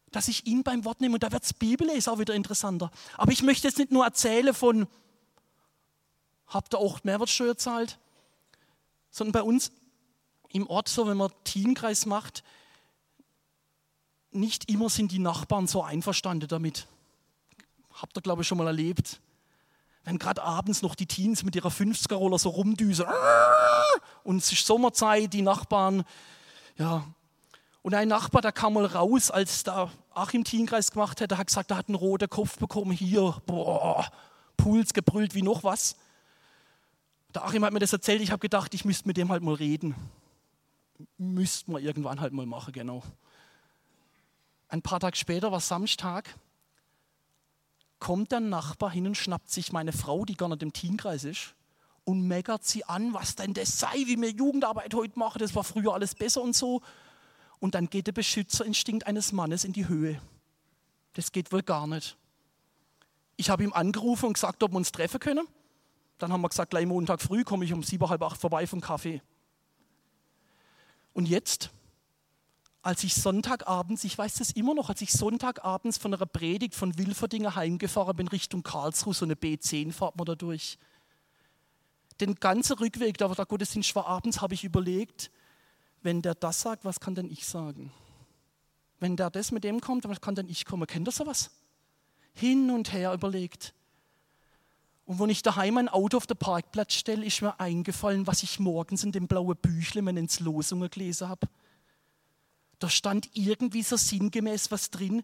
Dass 0.09 0.27
ich 0.27 0.47
ihn 0.47 0.63
beim 0.63 0.83
Wort 0.83 0.99
nehme 0.99 1.13
und 1.13 1.23
da 1.23 1.31
wird 1.31 1.43
es 1.43 1.53
Bibellesen 1.53 2.11
auch 2.11 2.17
wieder 2.17 2.33
interessanter. 2.33 2.89
Aber 3.17 3.31
ich 3.31 3.43
möchte 3.43 3.67
jetzt 3.67 3.77
nicht 3.77 3.91
nur 3.91 4.03
erzählen 4.03 4.53
von, 4.55 4.87
habt 6.47 6.73
ihr 6.73 6.79
auch 6.79 7.03
Mehrwertsteuer 7.03 7.55
zahlt, 7.55 7.99
sondern 9.11 9.33
bei 9.33 9.43
uns 9.43 9.71
im 10.49 10.67
Ort, 10.67 10.89
so 10.89 11.07
wenn 11.07 11.17
man 11.17 11.31
Teamkreis 11.43 12.07
macht, 12.07 12.43
nicht 14.31 14.69
immer 14.71 14.89
sind 14.89 15.11
die 15.11 15.19
Nachbarn 15.19 15.67
so 15.67 15.83
einverstanden 15.83 16.47
damit. 16.47 16.87
Habt 18.01 18.17
ihr, 18.17 18.21
glaube 18.21 18.41
ich, 18.41 18.47
schon 18.47 18.57
mal 18.57 18.67
erlebt. 18.67 19.21
Wenn 20.03 20.17
gerade 20.17 20.41
abends 20.41 20.81
noch 20.81 20.95
die 20.95 21.05
Teens 21.05 21.43
mit 21.43 21.55
ihrer 21.55 21.69
50er-Roller 21.69 22.39
so 22.39 22.49
rumdüsen. 22.49 23.05
Und 24.23 24.37
es 24.37 24.51
ist 24.51 24.65
Sommerzeit, 24.65 25.31
die 25.33 25.43
Nachbarn, 25.43 26.03
ja. 26.77 27.05
Und 27.83 27.93
ein 27.93 28.07
Nachbar, 28.07 28.41
der 28.41 28.51
kam 28.51 28.73
mal 28.73 28.85
raus, 28.85 29.31
als 29.31 29.63
da 29.63 29.91
Achim 30.13 30.43
Teenkreis 30.43 30.91
gemacht 30.91 31.21
hat, 31.21 31.31
der 31.31 31.37
hat 31.37 31.47
gesagt, 31.47 31.71
er 31.71 31.77
hat 31.77 31.87
einen 31.87 31.95
roten 31.95 32.29
Kopf 32.29 32.57
bekommen, 32.57 32.91
hier, 32.91 33.35
boah, 33.45 34.07
Puls 34.57 34.93
gebrüllt 34.93 35.33
wie 35.33 35.41
noch 35.41 35.63
was. 35.63 35.95
Der 37.33 37.43
Achim 37.43 37.63
hat 37.63 37.73
mir 37.73 37.79
das 37.79 37.93
erzählt, 37.93 38.21
ich 38.21 38.31
habe 38.31 38.39
gedacht, 38.39 38.73
ich 38.73 38.85
müsste 38.85 39.07
mit 39.07 39.17
dem 39.17 39.29
halt 39.29 39.41
mal 39.41 39.55
reden. 39.55 39.95
Müsste 41.17 41.71
man 41.71 41.81
irgendwann 41.81 42.19
halt 42.19 42.33
mal 42.33 42.45
machen, 42.45 42.73
genau. 42.73 43.03
Ein 44.67 44.81
paar 44.81 44.99
Tage 44.99 45.17
später 45.17 45.51
war 45.51 45.59
Samstag 45.59 46.35
kommt 48.01 48.33
der 48.33 48.41
Nachbar 48.41 48.91
hin 48.91 49.07
und 49.07 49.15
schnappt 49.15 49.49
sich 49.49 49.71
meine 49.71 49.93
Frau, 49.93 50.25
die 50.25 50.35
gar 50.35 50.49
nicht 50.49 50.63
im 50.63 50.73
Teamkreis 50.73 51.23
ist, 51.23 51.55
und 52.03 52.27
meckert 52.27 52.65
sie 52.65 52.83
an, 52.83 53.13
was 53.13 53.35
denn 53.35 53.53
das 53.53 53.79
sei, 53.79 53.93
wie 54.07 54.17
mir 54.17 54.31
Jugendarbeit 54.31 54.93
heute 54.95 55.17
mache, 55.17 55.39
das 55.39 55.55
war 55.55 55.63
früher 55.63 55.93
alles 55.93 56.15
besser 56.15 56.41
und 56.41 56.55
so. 56.55 56.81
Und 57.59 57.75
dann 57.75 57.89
geht 57.89 58.07
der 58.07 58.11
Beschützerinstinkt 58.11 59.05
eines 59.05 59.31
Mannes 59.31 59.63
in 59.63 59.71
die 59.71 59.87
Höhe. 59.87 60.19
Das 61.13 61.31
geht 61.31 61.51
wohl 61.51 61.61
gar 61.61 61.85
nicht. 61.85 62.17
Ich 63.37 63.51
habe 63.51 63.63
ihm 63.63 63.71
angerufen 63.71 64.25
und 64.25 64.33
gesagt, 64.33 64.63
ob 64.63 64.71
wir 64.71 64.77
uns 64.77 64.91
treffen 64.91 65.19
können. 65.19 65.47
Dann 66.17 66.33
haben 66.33 66.41
wir 66.41 66.49
gesagt, 66.49 66.71
gleich 66.71 66.87
Montag 66.87 67.21
früh 67.21 67.43
komme 67.43 67.65
ich 67.65 67.73
um 67.73 67.83
sieben, 67.83 68.09
halb 68.09 68.23
acht 68.23 68.41
vorbei 68.41 68.65
vom 68.65 68.81
Kaffee. 68.81 69.21
Und 71.13 71.27
jetzt 71.27 71.69
als 72.83 73.03
ich 73.03 73.13
Sonntagabends, 73.13 74.03
ich 74.03 74.17
weiß 74.17 74.35
das 74.35 74.51
immer 74.51 74.73
noch, 74.73 74.89
als 74.89 75.01
ich 75.01 75.11
Sonntagabends 75.11 75.97
von 75.97 76.13
einer 76.13 76.25
Predigt 76.25 76.73
von 76.73 76.97
Wilferdinger 76.97 77.55
heimgefahren 77.55 78.15
bin 78.15 78.27
Richtung 78.27 78.63
Karlsruhe, 78.63 79.13
so 79.13 79.25
eine 79.25 79.35
B10 79.35 79.91
fahrt 79.91 80.15
man 80.15 80.25
da 80.25 80.35
durch. 80.35 80.79
Den 82.19 82.35
ganzen 82.35 82.77
Rückweg, 82.77 83.17
da 83.17 83.29
war 83.29 83.35
der 83.35 83.45
Gottesdienst 83.45 83.95
war 83.95 84.07
abends, 84.07 84.41
habe 84.41 84.55
ich 84.55 84.63
überlegt, 84.63 85.31
wenn 86.01 86.21
der 86.21 86.33
das 86.33 86.61
sagt, 86.61 86.83
was 86.83 86.99
kann 86.99 87.13
denn 87.13 87.29
ich 87.29 87.45
sagen? 87.45 87.91
Wenn 88.99 89.15
der 89.15 89.29
das 89.29 89.51
mit 89.51 89.63
dem 89.63 89.79
kommt, 89.81 90.07
was 90.07 90.21
kann 90.21 90.35
denn 90.35 90.49
ich 90.49 90.65
kommen? 90.65 90.87
Kennt 90.87 91.07
ihr 91.07 91.11
sowas? 91.11 91.51
Hin 92.33 92.69
und 92.71 92.93
her 92.93 93.13
überlegt. 93.13 93.73
Und 95.05 95.19
wenn 95.19 95.29
ich 95.29 95.41
daheim 95.43 95.77
ein 95.77 95.89
Auto 95.89 96.17
auf 96.17 96.27
den 96.27 96.37
Parkplatz 96.37 96.93
stelle, 96.93 97.25
ist 97.25 97.41
mir 97.41 97.59
eingefallen, 97.59 98.25
was 98.27 98.43
ich 98.43 98.59
morgens 98.59 99.03
in 99.03 99.11
dem 99.11 99.27
blauen 99.27 99.57
Büchle 99.57 100.01
meinen 100.01 100.29
Losungen 100.39 100.89
gelesen 100.89 101.29
habe. 101.29 101.47
Da 102.81 102.89
stand 102.89 103.29
irgendwie 103.35 103.83
so 103.83 103.95
sinngemäß 103.95 104.71
was 104.71 104.89
drin. 104.89 105.21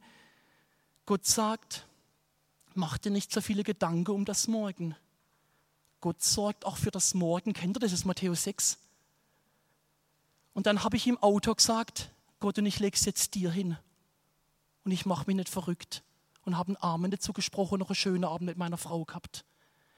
Gott 1.07 1.25
sagt, 1.25 1.87
mach 2.75 2.99
dir 2.99 3.09
nicht 3.09 3.33
so 3.33 3.41
viele 3.41 3.63
Gedanken 3.63 4.11
um 4.11 4.25
das 4.25 4.47
Morgen. 4.47 4.95
Gott 5.99 6.21
sorgt 6.21 6.65
auch 6.65 6.77
für 6.77 6.91
das 6.91 7.15
Morgen. 7.15 7.53
Kennt 7.53 7.75
ihr 7.75 7.79
das? 7.79 7.89
Das 7.89 8.01
ist 8.01 8.05
Matthäus 8.05 8.43
6. 8.43 8.77
Und 10.53 10.67
dann 10.67 10.83
habe 10.83 10.97
ich 10.97 11.07
im 11.07 11.17
Auto 11.17 11.55
gesagt, 11.55 12.11
Gott, 12.39 12.59
und 12.59 12.67
ich 12.67 12.77
lege 12.77 12.95
es 12.95 13.05
jetzt 13.05 13.33
dir 13.33 13.49
hin. 13.49 13.75
Und 14.83 14.91
ich 14.91 15.07
mache 15.07 15.25
mich 15.25 15.35
nicht 15.35 15.49
verrückt. 15.49 16.03
Und 16.45 16.59
habe 16.59 16.67
einen 16.67 16.77
Abend 16.77 17.11
dazu 17.11 17.33
gesprochen 17.33 17.73
und 17.73 17.79
noch 17.79 17.89
einen 17.89 17.95
schönen 17.95 18.23
Abend 18.23 18.45
mit 18.45 18.57
meiner 18.57 18.77
Frau 18.77 19.03
gehabt. 19.03 19.45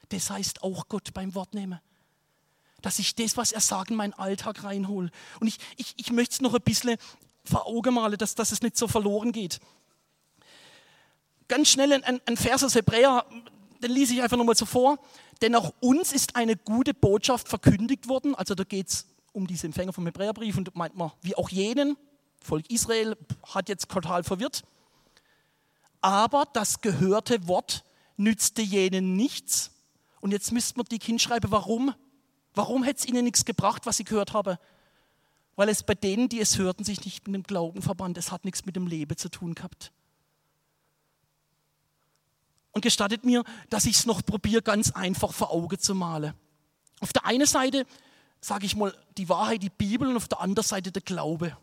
Das 0.08 0.30
heißt 0.30 0.62
auch 0.62 0.88
Gott 0.88 1.12
beim 1.12 1.34
Wort 1.34 1.52
nehmen. 1.52 1.78
Dass 2.80 2.98
ich 2.98 3.14
das, 3.16 3.36
was 3.36 3.52
er 3.52 3.60
sagt, 3.60 3.90
in 3.90 3.96
meinen 3.96 4.14
Alltag 4.14 4.64
reinhole. 4.64 5.10
Und 5.40 5.46
ich, 5.46 5.58
ich, 5.76 5.92
ich 5.98 6.10
möchte 6.10 6.32
es 6.32 6.40
noch 6.40 6.54
ein 6.54 6.62
bisschen 6.62 6.96
vor 7.50 7.66
Augen 7.66 7.94
malen, 7.94 8.16
dass, 8.16 8.34
dass 8.34 8.52
es 8.52 8.62
nicht 8.62 8.76
so 8.76 8.88
verloren 8.88 9.32
geht. 9.32 9.60
Ganz 11.48 11.68
schnell 11.68 11.92
ein, 11.92 12.20
ein 12.24 12.36
Vers 12.36 12.64
aus 12.64 12.74
Hebräer, 12.74 13.26
den 13.82 13.90
lese 13.90 14.14
ich 14.14 14.22
einfach 14.22 14.36
nochmal 14.36 14.56
so 14.56 14.66
vor. 14.66 14.98
Denn 15.42 15.54
auch 15.54 15.72
uns 15.80 16.12
ist 16.12 16.36
eine 16.36 16.56
gute 16.56 16.94
Botschaft 16.94 17.48
verkündigt 17.48 18.08
worden. 18.08 18.34
Also 18.34 18.54
da 18.54 18.64
geht 18.64 18.88
es 18.88 19.06
um 19.32 19.46
diese 19.46 19.66
Empfänger 19.66 19.92
vom 19.92 20.06
Hebräerbrief 20.06 20.56
und 20.56 20.74
meint 20.76 20.96
man, 20.96 21.12
wie 21.22 21.34
auch 21.34 21.48
jenen, 21.48 21.96
Volk 22.42 22.70
Israel 22.70 23.16
hat 23.46 23.68
jetzt 23.68 23.88
total 23.88 24.24
verwirrt. 24.24 24.62
Aber 26.00 26.46
das 26.52 26.80
gehörte 26.80 27.46
Wort 27.46 27.84
nützte 28.16 28.62
jenen 28.62 29.16
nichts, 29.16 29.72
und 30.20 30.32
jetzt 30.32 30.52
müsste 30.52 30.76
man 30.76 30.86
die 30.86 30.98
hinschreiben, 31.02 31.50
warum? 31.50 31.94
Warum 32.54 32.82
hätte 32.82 33.00
es 33.00 33.06
ihnen 33.06 33.24
nichts 33.24 33.44
gebracht, 33.44 33.86
was 33.86 33.96
sie 33.96 34.04
gehört 34.04 34.32
haben? 34.32 34.58
Weil 35.56 35.68
es 35.68 35.82
bei 35.82 35.94
denen, 35.94 36.28
die 36.28 36.40
es 36.40 36.58
hörten, 36.58 36.84
sich 36.84 37.04
nicht 37.04 37.26
mit 37.26 37.34
dem 37.34 37.42
Glauben 37.42 37.82
verband. 37.82 38.16
Es 38.18 38.32
hat 38.32 38.44
nichts 38.44 38.64
mit 38.64 38.76
dem 38.76 38.86
Leben 38.86 39.16
zu 39.16 39.28
tun 39.28 39.54
gehabt. 39.54 39.92
Und 42.72 42.82
gestattet 42.82 43.24
mir, 43.24 43.44
dass 43.68 43.84
ich 43.84 43.96
es 43.96 44.06
noch 44.06 44.24
probiere, 44.24 44.62
ganz 44.62 44.92
einfach 44.92 45.32
vor 45.32 45.50
Augen 45.50 45.78
zu 45.78 45.94
malen. 45.94 46.34
Auf 47.00 47.12
der 47.12 47.26
einen 47.26 47.46
Seite 47.46 47.84
sage 48.40 48.66
ich 48.66 48.76
mal 48.76 48.94
die 49.18 49.28
Wahrheit, 49.28 49.62
die 49.62 49.70
Bibel, 49.70 50.08
und 50.08 50.16
auf 50.16 50.28
der 50.28 50.40
anderen 50.40 50.66
Seite 50.66 50.92
der 50.92 51.02
Glaube. 51.02 51.56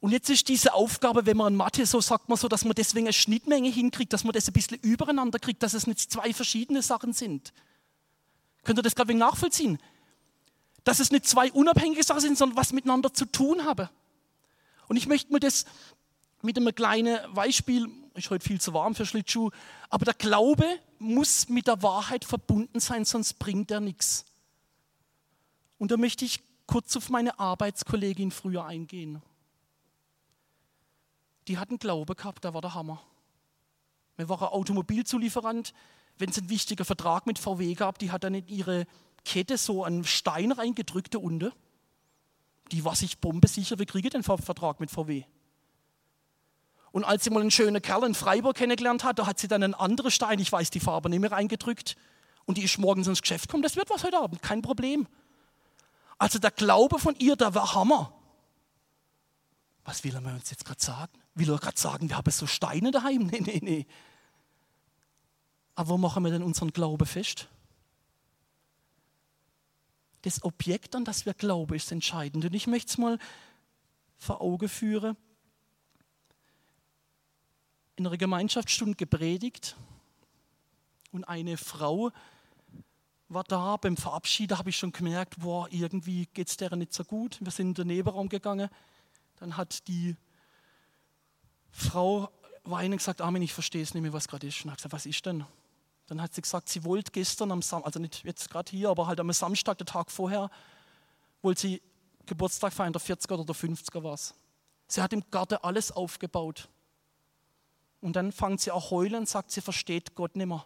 Und 0.00 0.12
jetzt 0.12 0.30
ist 0.30 0.48
diese 0.48 0.74
Aufgabe, 0.74 1.26
wenn 1.26 1.36
man 1.36 1.54
in 1.54 1.56
Mathe 1.56 1.84
so 1.86 2.00
sagt 2.00 2.28
man 2.28 2.38
so, 2.38 2.48
dass 2.48 2.64
man 2.64 2.74
deswegen 2.74 3.06
eine 3.06 3.12
Schnittmenge 3.12 3.68
hinkriegt, 3.68 4.12
dass 4.12 4.24
man 4.24 4.32
das 4.32 4.46
ein 4.46 4.52
bisschen 4.52 4.78
übereinander 4.78 5.38
kriegt, 5.38 5.62
dass 5.62 5.74
es 5.74 5.86
nicht 5.86 5.98
zwei 5.98 6.32
verschiedene 6.32 6.82
Sachen 6.82 7.12
sind. 7.12 7.52
Könnt 8.62 8.78
ihr 8.78 8.82
das 8.82 8.94
gerade 8.94 9.14
nachvollziehen? 9.14 9.78
Dass 10.86 11.00
es 11.00 11.10
nicht 11.10 11.26
zwei 11.26 11.52
unabhängige 11.52 12.02
Sachen 12.02 12.22
sind, 12.22 12.38
sondern 12.38 12.56
was 12.56 12.72
miteinander 12.72 13.12
zu 13.12 13.26
tun 13.26 13.66
haben. 13.66 13.90
Und 14.88 14.96
ich 14.96 15.06
möchte 15.06 15.30
mir 15.30 15.40
das 15.40 15.66
mit 16.40 16.56
einem 16.56 16.74
kleinen 16.74 17.18
Beispiel, 17.34 17.90
ist 18.14 18.30
heute 18.30 18.46
viel 18.46 18.60
zu 18.60 18.72
warm 18.72 18.94
für 18.94 19.04
Schlittschuh, 19.04 19.50
aber 19.90 20.06
der 20.06 20.14
Glaube 20.14 20.64
muss 20.98 21.50
mit 21.50 21.66
der 21.66 21.82
Wahrheit 21.82 22.24
verbunden 22.24 22.80
sein, 22.80 23.04
sonst 23.04 23.38
bringt 23.38 23.70
er 23.70 23.80
nichts. 23.80 24.24
Und 25.76 25.90
da 25.90 25.98
möchte 25.98 26.24
ich 26.24 26.40
kurz 26.66 26.96
auf 26.96 27.10
meine 27.10 27.38
Arbeitskollegin 27.38 28.30
früher 28.30 28.64
eingehen 28.64 29.20
die 31.48 31.58
hatten 31.58 31.78
Glaube 31.78 32.14
gehabt, 32.14 32.44
da 32.44 32.54
war 32.54 32.60
der 32.60 32.74
Hammer. 32.74 33.02
Wir 34.16 34.28
waren 34.28 34.48
Automobilzulieferant. 34.48 35.72
Wenn 36.18 36.30
es 36.30 36.38
einen 36.38 36.48
wichtigen 36.48 36.84
Vertrag 36.84 37.26
mit 37.26 37.38
VW 37.38 37.74
gab, 37.74 37.98
die 37.98 38.10
hat 38.10 38.24
dann 38.24 38.34
in 38.34 38.48
ihre 38.48 38.86
Kette 39.26 39.58
so 39.58 39.84
einen 39.84 40.04
Stein 40.04 40.52
reingedrückt 40.52 41.14
da 41.14 41.18
unten. 41.18 41.52
Die 42.72 42.84
war 42.84 42.94
sich 42.94 43.18
bombesicher, 43.18 43.78
wir 43.78 43.86
kriegen 43.86 44.08
den 44.08 44.22
Vertrag 44.22 44.80
mit 44.80 44.90
VW. 44.90 45.24
Und 46.92 47.04
als 47.04 47.24
sie 47.24 47.30
mal 47.30 47.40
einen 47.40 47.50
schönen 47.50 47.82
Kerl 47.82 48.04
in 48.04 48.14
Freiburg 48.14 48.56
kennengelernt 48.56 49.04
hat, 49.04 49.18
da 49.18 49.26
hat 49.26 49.38
sie 49.38 49.48
dann 49.48 49.62
einen 49.62 49.74
anderen 49.74 50.10
Stein, 50.10 50.38
ich 50.38 50.50
weiß 50.50 50.70
die 50.70 50.80
Farbe 50.80 51.10
nicht 51.10 51.20
mehr, 51.20 51.32
reingedrückt. 51.32 51.96
Und 52.46 52.56
die 52.56 52.62
ist 52.62 52.78
morgens 52.78 53.08
ins 53.08 53.20
Geschäft 53.20 53.48
gekommen, 53.48 53.62
das 53.62 53.76
wird 53.76 53.90
was 53.90 54.04
heute 54.04 54.18
Abend, 54.18 54.40
kein 54.42 54.62
Problem. 54.62 55.06
Also 56.18 56.38
der 56.38 56.52
Glaube 56.52 56.98
von 56.98 57.14
ihr, 57.18 57.36
der 57.36 57.54
war 57.54 57.74
Hammer. 57.74 58.12
Was 59.84 60.04
will 60.04 60.14
er 60.14 60.20
mir 60.20 60.32
uns 60.32 60.50
jetzt 60.50 60.64
gerade 60.64 60.82
sagen? 60.82 61.12
Will 61.34 61.50
er 61.50 61.58
gerade 61.58 61.78
sagen, 61.78 62.08
wir 62.08 62.16
haben 62.16 62.30
so 62.30 62.46
Steine 62.46 62.92
daheim? 62.92 63.26
Nee, 63.32 63.40
nee, 63.40 63.60
nee. 63.62 63.86
Aber 65.74 65.90
wo 65.90 65.98
machen 65.98 66.24
wir 66.24 66.30
denn 66.30 66.42
unseren 66.42 66.72
Glauben 66.72 67.06
fest? 67.06 67.48
Das 70.26 70.42
Objekt, 70.42 70.96
an 70.96 71.04
das 71.04 71.24
wir 71.24 71.34
glauben, 71.34 71.74
ist 71.74 71.92
entscheidend. 71.92 72.44
Und 72.44 72.54
ich 72.54 72.66
möchte 72.66 72.88
es 72.88 72.98
mal 72.98 73.18
vor 74.18 74.40
Augen 74.40 74.68
führen. 74.68 75.16
In 77.94 78.06
einer 78.06 78.16
Gemeinschaftsstunde 78.16 78.96
gepredigt 78.96 79.76
und 81.12 81.24
eine 81.24 81.56
Frau 81.56 82.10
war 83.28 83.44
da 83.44 83.76
beim 83.76 83.96
Verabschied, 83.96 84.50
da 84.50 84.58
habe 84.58 84.70
ich 84.70 84.76
schon 84.76 84.92
gemerkt, 84.92 85.38
boah, 85.38 85.68
irgendwie 85.70 86.26
geht 86.34 86.48
es 86.48 86.56
der 86.56 86.74
nicht 86.74 86.92
so 86.92 87.04
gut. 87.04 87.38
Wir 87.40 87.52
sind 87.52 87.68
in 87.68 87.74
den 87.74 87.86
Nebenraum 87.86 88.28
gegangen 88.28 88.68
dann 89.36 89.56
hat 89.56 89.86
die 89.88 90.16
Frau 91.70 92.30
weinend 92.64 92.98
gesagt, 92.98 93.20
Amen, 93.20 93.42
ich 93.42 93.52
verstehe 93.52 93.82
es 93.82 93.94
nicht 93.94 94.02
mehr, 94.02 94.12
was 94.12 94.28
gerade 94.28 94.46
ist. 94.46 94.64
Und 94.64 94.70
hat 94.70 94.78
gesagt, 94.78 94.92
was 94.92 95.06
ist 95.06 95.24
denn? 95.26 95.44
Dann 96.06 96.22
hat 96.22 96.34
sie 96.34 96.42
gesagt, 96.42 96.68
sie 96.68 96.84
wollte 96.84 97.10
gestern 97.10 97.50
am 97.50 97.62
Samstag, 97.62 97.86
also 97.86 97.98
nicht 97.98 98.24
jetzt 98.24 98.50
gerade 98.50 98.70
hier, 98.70 98.90
aber 98.90 99.06
halt 99.06 99.18
am 99.20 99.32
Samstag, 99.32 99.78
den 99.78 99.86
Tag 99.86 100.10
vorher, 100.10 100.50
wollte 101.42 101.62
sie 101.62 101.82
Geburtstag 102.26 102.72
feiern, 102.72 102.92
der 102.92 103.02
40er 103.02 103.34
oder 103.34 103.44
der 103.44 103.54
50er 103.54 104.02
war 104.02 104.14
es. 104.14 104.34
Sie 104.88 105.02
hat 105.02 105.12
im 105.12 105.22
Garten 105.30 105.58
alles 105.62 105.92
aufgebaut. 105.92 106.68
Und 108.00 108.14
dann 108.14 108.30
fängt 108.30 108.60
sie 108.60 108.70
auch 108.70 108.90
heulen 108.90 109.20
und 109.20 109.28
sagt, 109.28 109.50
sie 109.50 109.60
versteht 109.60 110.14
Gott 110.14 110.36
nicht 110.36 110.46
mehr. 110.46 110.64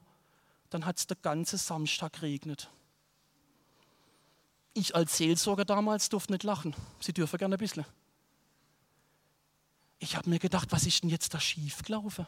Dann 0.68 0.84
hat 0.84 0.98
es 0.98 1.06
den 1.06 1.16
ganzen 1.22 1.58
Samstag 1.58 2.14
geregnet. 2.14 2.70
Ich 4.74 4.94
als 4.94 5.16
Seelsorger 5.16 5.64
damals 5.64 6.08
durfte 6.10 6.32
nicht 6.32 6.44
lachen. 6.44 6.76
Sie 7.00 7.12
dürfen 7.12 7.38
gerne 7.38 7.56
ein 7.56 7.58
bisschen 7.58 7.84
ich 10.00 10.16
habe 10.16 10.28
mir 10.28 10.38
gedacht, 10.38 10.72
was 10.72 10.86
ist 10.86 11.02
denn 11.02 11.10
jetzt 11.10 11.32
da 11.34 11.38
schiefgelaufen? 11.38 12.26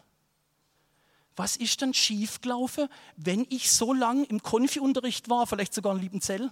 Was 1.36 1.56
ist 1.56 1.80
denn 1.80 1.94
schiefgelaufen, 1.94 2.88
wenn 3.16 3.46
ich 3.48 3.70
so 3.70 3.92
lange 3.92 4.24
im 4.24 4.42
Konfi-Unterricht 4.42 5.30
war, 5.30 5.46
vielleicht 5.46 5.72
sogar 5.72 5.94
in 5.94 6.02
Liebenzell? 6.02 6.50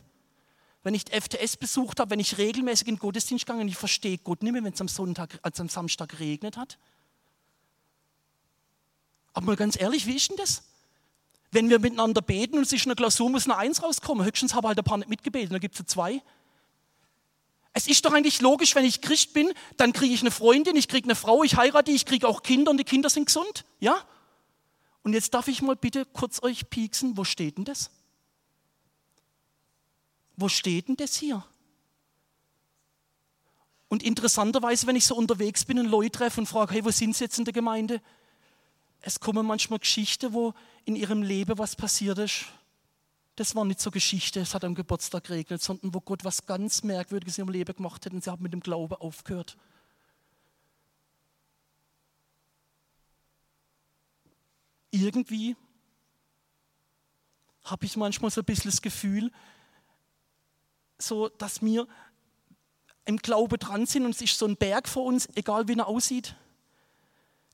Wenn 0.82 0.94
ich 0.94 1.04
FTS 1.10 1.58
besucht 1.58 2.00
habe, 2.00 2.10
wenn 2.10 2.20
ich 2.20 2.38
regelmäßig 2.38 2.88
in 2.88 2.94
den 2.94 3.00
Gottesdienst 3.00 3.44
gegangen 3.44 3.62
und 3.62 3.68
ich 3.68 3.76
verstehe 3.76 4.16
Gott 4.16 4.42
nicht 4.42 4.52
mehr, 4.52 4.64
wenn 4.64 4.72
es 4.72 4.80
am, 4.80 4.88
Sonntag, 4.88 5.38
also 5.42 5.62
am 5.62 5.68
Samstag 5.68 6.08
geregnet 6.08 6.56
hat? 6.56 6.78
Aber 9.34 9.46
mal 9.46 9.56
ganz 9.56 9.78
ehrlich, 9.78 10.06
wie 10.06 10.16
ist 10.16 10.30
denn 10.30 10.38
das? 10.38 10.62
Wenn 11.50 11.68
wir 11.68 11.78
miteinander 11.78 12.22
beten 12.22 12.56
und 12.56 12.62
es 12.62 12.72
ist 12.72 12.86
eine 12.86 12.94
Klausur, 12.94 13.28
muss 13.28 13.44
eine 13.44 13.56
Eins 13.58 13.82
rauskommen. 13.82 14.24
Höchstens 14.24 14.54
habe 14.54 14.68
halt 14.68 14.78
ein 14.78 14.84
paar 14.84 14.98
nicht 14.98 15.10
mitgebetet, 15.10 15.52
dann 15.52 15.60
gibt 15.60 15.78
es 15.78 15.86
zwei. 15.86 16.22
Es 17.72 17.86
ist 17.86 18.04
doch 18.04 18.12
eigentlich 18.12 18.40
logisch, 18.40 18.74
wenn 18.74 18.84
ich 18.84 19.00
Christ 19.00 19.34
bin, 19.34 19.52
dann 19.76 19.92
kriege 19.92 20.14
ich 20.14 20.22
eine 20.22 20.30
Freundin, 20.30 20.74
ich 20.76 20.88
kriege 20.88 21.06
eine 21.06 21.14
Frau, 21.14 21.44
ich 21.44 21.56
heirate, 21.56 21.90
ich 21.92 22.06
kriege 22.06 22.26
auch 22.26 22.42
Kinder 22.42 22.70
und 22.70 22.78
die 22.78 22.84
Kinder 22.84 23.10
sind 23.10 23.26
gesund. 23.26 23.64
Ja? 23.78 24.02
Und 25.02 25.14
jetzt 25.14 25.32
darf 25.34 25.48
ich 25.48 25.62
mal 25.62 25.76
bitte 25.76 26.04
kurz 26.04 26.42
euch 26.42 26.68
pieksen, 26.68 27.16
wo 27.16 27.24
steht 27.24 27.58
denn 27.58 27.64
das? 27.64 27.90
Wo 30.36 30.48
steht 30.48 30.88
denn 30.88 30.96
das 30.96 31.16
hier? 31.16 31.44
Und 33.88 34.02
interessanterweise, 34.02 34.86
wenn 34.86 34.96
ich 34.96 35.04
so 35.04 35.16
unterwegs 35.16 35.64
bin 35.64 35.78
und 35.78 35.86
Leute 35.86 36.12
treffe 36.12 36.40
und 36.40 36.46
frage, 36.46 36.74
hey, 36.74 36.84
wo 36.84 36.90
sind 36.90 37.16
Sie 37.16 37.24
jetzt 37.24 37.38
in 37.38 37.44
der 37.44 37.52
Gemeinde? 37.52 38.00
Es 39.00 39.18
kommen 39.18 39.46
manchmal 39.46 39.78
Geschichten, 39.78 40.32
wo 40.32 40.54
in 40.84 40.94
ihrem 40.94 41.22
Leben 41.22 41.58
was 41.58 41.74
passiert 41.74 42.18
ist, 42.18 42.46
das 43.40 43.54
war 43.54 43.64
nicht 43.64 43.80
so 43.80 43.90
Geschichte, 43.90 44.40
es 44.40 44.54
hat 44.54 44.64
am 44.64 44.74
Geburtstag 44.74 45.24
geregnet, 45.24 45.62
sondern 45.62 45.94
wo 45.94 46.00
Gott 46.00 46.24
was 46.24 46.44
ganz 46.44 46.82
Merkwürdiges 46.82 47.38
in 47.38 47.44
ihrem 47.44 47.52
Leben 47.52 47.74
gemacht 47.74 48.04
hat 48.04 48.12
und 48.12 48.22
sie 48.22 48.30
haben 48.30 48.42
mit 48.42 48.52
dem 48.52 48.60
Glauben 48.60 48.94
aufgehört. 48.96 49.56
Irgendwie 55.10 55.56
habe 57.64 57.84
ich 57.84 57.96
manchmal 57.96 58.30
so 58.30 58.42
ein 58.42 58.44
bisschen 58.44 58.70
das 58.70 58.80
Gefühl, 58.80 59.32
so 60.98 61.28
dass 61.28 61.62
wir 61.62 61.88
im 63.06 63.16
Glaube 63.16 63.58
dran 63.58 63.86
sind 63.86 64.04
und 64.04 64.12
es 64.12 64.20
ist 64.20 64.38
so 64.38 64.46
ein 64.46 64.56
Berg 64.56 64.88
vor 64.88 65.04
uns, 65.04 65.28
egal 65.34 65.66
wie 65.66 65.76
er 65.76 65.88
aussieht. 65.88 66.36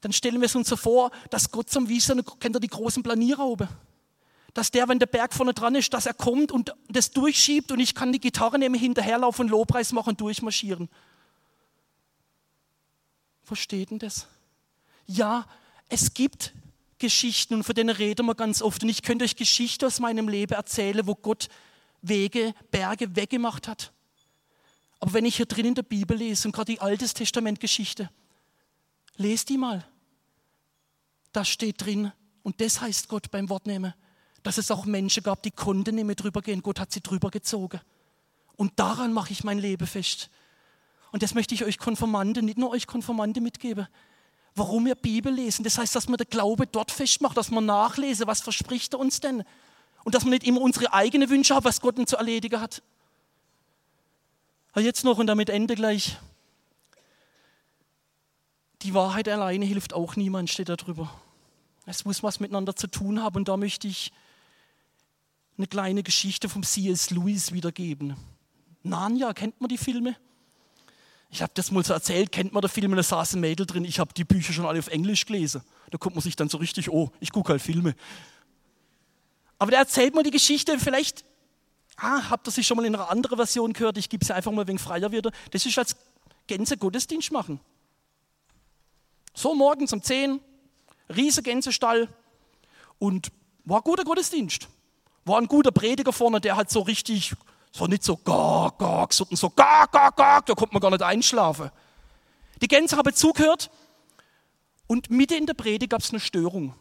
Dann 0.03 0.13
stellen 0.13 0.41
wir 0.41 0.47
es 0.47 0.55
uns 0.55 0.69
so 0.69 0.77
vor, 0.77 1.11
dass 1.31 1.51
Gott 1.51 1.71
zum 1.71 1.89
Wiesen, 1.89 2.23
kennt 2.41 2.57
ihr 2.57 2.61
die 2.61 2.69
großen 2.69 3.03
Planierrauben? 3.03 3.69
dass 4.53 4.71
der, 4.71 4.89
wenn 4.89 4.99
der 4.99 5.07
Berg 5.07 5.35
vorne 5.35 5.53
dran 5.53 5.75
ist, 5.75 5.93
dass 5.93 6.07
er 6.07 6.15
kommt 6.15 6.51
und 6.51 6.75
das 6.89 7.11
durchschiebt 7.11 7.73
und 7.73 7.79
ich 7.79 7.95
kann 7.95 8.11
die 8.11 8.21
Gitarre 8.21 8.59
nehmen, 8.59 8.75
hinterherlaufen, 8.75 9.49
Lobpreis 9.49 9.93
machen 9.93 10.11
und 10.11 10.21
durchmarschieren. 10.23 10.89
Versteht 13.43 13.91
denn 13.91 13.99
das? 13.99 14.29
Ja, 15.07 15.47
es 15.91 16.15
gibt 16.15 16.55
Geschichten 16.99 17.55
und 17.55 17.65
von 17.65 17.75
denen 17.75 17.95
reden 17.95 18.27
wir 18.27 18.35
ganz 18.35 18.63
oft. 18.63 18.83
Und 18.83 18.89
ich 18.89 19.03
könnte 19.03 19.25
euch 19.25 19.37
Geschichten 19.37 19.85
aus 19.85 20.01
meinem 20.01 20.29
Leben 20.29 20.55
erzählen, 20.55 21.07
wo 21.07 21.15
Gott 21.15 21.49
Wege, 22.03 22.55
Berge 22.71 23.15
weggemacht 23.17 23.69
hat. 23.69 23.93
Aber 25.01 25.13
wenn 25.13 25.25
ich 25.25 25.37
hier 25.37 25.47
drin 25.47 25.67
in 25.67 25.75
der 25.75 25.83
Bibel 25.83 26.17
lese 26.17 26.49
und 26.49 26.53
gerade 26.53 26.73
die 26.73 26.81
Altes 26.81 27.15
Testament 27.15 27.61
Geschichte, 27.61 28.11
lest 29.17 29.49
die 29.49 29.59
mal. 29.59 29.87
Da 31.33 31.45
steht 31.45 31.85
drin, 31.85 32.13
und 32.43 32.61
das 32.61 32.81
heißt 32.81 33.09
Gott 33.09 33.31
beim 33.31 33.49
Wortnehmen, 33.49 33.93
dass 34.43 34.57
es 34.57 34.71
auch 34.71 34.85
Menschen 34.85 35.23
gab, 35.23 35.43
die 35.43 35.51
konnten 35.51 35.97
nicht 35.97 36.05
mehr 36.05 36.15
drüber 36.15 36.41
gehen. 36.41 36.63
Gott 36.63 36.79
hat 36.79 36.93
sie 36.93 37.01
drüber 37.01 37.31
gezogen. 37.31 37.81
Und 38.57 38.79
daran 38.79 39.13
mache 39.13 39.33
ich 39.33 39.45
mein 39.45 39.59
Leben 39.59 39.87
fest. 39.87 40.31
Und 41.13 41.23
das 41.23 41.35
möchte 41.35 41.55
ich 41.55 41.65
euch 41.65 41.79
Konformante, 41.79 42.43
nicht 42.43 42.57
nur 42.57 42.71
euch 42.71 42.87
Konformante 42.87 43.41
mitgeben. 43.41 43.89
Warum 44.59 44.87
wir 44.87 44.95
Bibel 44.95 45.31
lesen, 45.33 45.65
das 45.65 45.77
heißt, 45.77 45.95
dass 45.95 46.09
man 46.09 46.17
den 46.17 46.31
Glaube 46.31 46.67
dort 46.67 46.91
festmacht, 46.91 47.37
dass 47.37 47.51
man 47.51 47.67
nachlese, 47.67 48.27
was 48.27 48.41
verspricht 48.41 48.95
er 48.95 49.01
uns 49.01 49.21
denn? 49.21 49.45
Und 50.03 50.15
dass 50.15 50.25
man 50.25 50.31
nicht 50.31 50.45
immer 50.45 50.63
unsere 50.63 50.95
eigenen 50.95 51.29
Wünsche 51.29 51.55
hat, 51.55 51.65
was 51.65 51.83
Gott 51.83 51.99
uns 51.99 52.09
zu 52.09 52.17
erledigen 52.17 52.59
hat. 52.59 52.83
Aber 54.73 54.81
jetzt 54.81 55.05
noch 55.05 55.19
und 55.19 55.27
damit 55.27 55.51
Ende 55.51 55.75
gleich. 55.75 56.17
Die 58.81 58.95
Wahrheit 58.95 59.29
alleine 59.29 59.67
hilft 59.67 59.93
auch 59.93 60.17
niemand, 60.17 60.49
steht 60.49 60.71
da 60.71 60.77
drüber. 60.77 61.11
Es 61.85 62.07
muss 62.07 62.23
was 62.23 62.41
miteinander 62.41 62.75
zu 62.75 62.87
tun 62.87 63.23
haben 63.23 63.37
und 63.37 63.49
da 63.49 63.59
möchte 63.59 63.89
ich 63.89 64.11
eine 65.59 65.67
kleine 65.67 66.03
Geschichte 66.03 66.49
vom 66.49 66.63
C.S. 66.63 67.11
Lewis 67.11 67.53
wiedergeben. 67.53 68.17
Narnia, 68.83 69.35
kennt 69.35 69.61
man 69.61 69.69
die 69.69 69.79
Filme? 69.79 70.17
Ich 71.37 71.43
habe 71.43 71.53
das 71.53 71.71
mal 71.71 71.85
so 71.85 71.93
erzählt, 71.93 72.33
kennt 72.33 72.55
man 72.55 72.63
den 72.63 72.71
Film, 72.71 72.97
da 72.97 73.03
saß 73.03 73.35
ein 73.35 73.41
Mädel 73.41 73.67
drin, 73.67 73.85
ich 73.85 73.99
habe 73.99 74.15
die 74.15 74.25
Bücher 74.25 74.55
schon 74.55 74.65
alle 74.65 74.79
auf 74.79 74.89
Englisch 74.89 75.27
gelesen. 75.27 75.61
Da 75.91 75.99
kommt 75.99 76.17
man 76.17 76.23
sich 76.23 76.35
dann 76.35 76.49
so 76.49 76.57
richtig, 76.57 76.89
oh, 76.89 77.11
ich 77.21 77.31
gucke 77.31 77.51
halt 77.51 77.61
Filme. 77.61 77.95
Aber 79.59 79.71
der 79.71 79.81
erzählt 79.81 80.15
mir 80.15 80.23
die 80.23 80.31
Geschichte, 80.31 80.79
vielleicht 80.79 81.27
ah, 81.99 82.31
habt 82.31 82.49
ihr 82.49 82.53
sie 82.53 82.65
schon 82.65 82.79
mal 82.79 82.87
in 82.87 82.95
einer 82.95 83.11
anderen 83.11 83.37
Version 83.37 83.75
gehört, 83.75 83.99
ich 83.99 84.09
gebe 84.09 84.25
sie 84.25 84.35
einfach 84.35 84.51
mal 84.51 84.63
ein 84.63 84.69
wenig 84.69 84.81
freier 84.81 85.13
wieder. 85.13 85.31
Das 85.51 85.67
ist 85.67 85.77
als 85.77 85.95
Gänse 86.47 86.79
Gottesdienst 86.79 87.31
machen. 87.31 87.61
So 89.35 89.55
morgens 89.55 89.93
um 89.93 90.03
10, 90.03 90.41
riese 91.15 91.43
Gänsestall 91.43 92.09
und 92.99 93.31
war 93.67 93.83
guter 93.83 94.05
Gottesdienst. 94.05 94.69
War 95.27 95.37
ein 95.37 95.49
guter 95.49 95.71
Prediger 95.71 96.15
vorne, 96.15 96.41
der 96.41 96.57
hat 96.57 96.71
so 96.71 96.81
richtig 96.81 97.35
so 97.77 97.87
nicht 97.87 98.05
so 98.05 98.17
gag, 98.17 98.79
gag, 98.79 99.13
sondern 99.13 99.37
so 99.37 99.51
gag, 99.51 99.93
gag, 99.93 100.17
gag, 100.17 100.47
da 100.47 100.55
kommt 100.55 100.73
man 100.73 100.81
gar 100.81 100.91
nicht 100.91 101.03
einschlafen. 101.03 101.71
Die 102.63 102.69
Gänse 102.69 102.97
haben 102.97 103.15
zugehört 103.15 103.71
und 104.87 105.11
mitten 105.11 105.35
in 105.35 105.47
der 105.47 105.55
Predigt 105.55 105.91
gab 105.91 106.01
es 106.01 106.11
eine 106.11 106.21
Störung. 106.21 106.75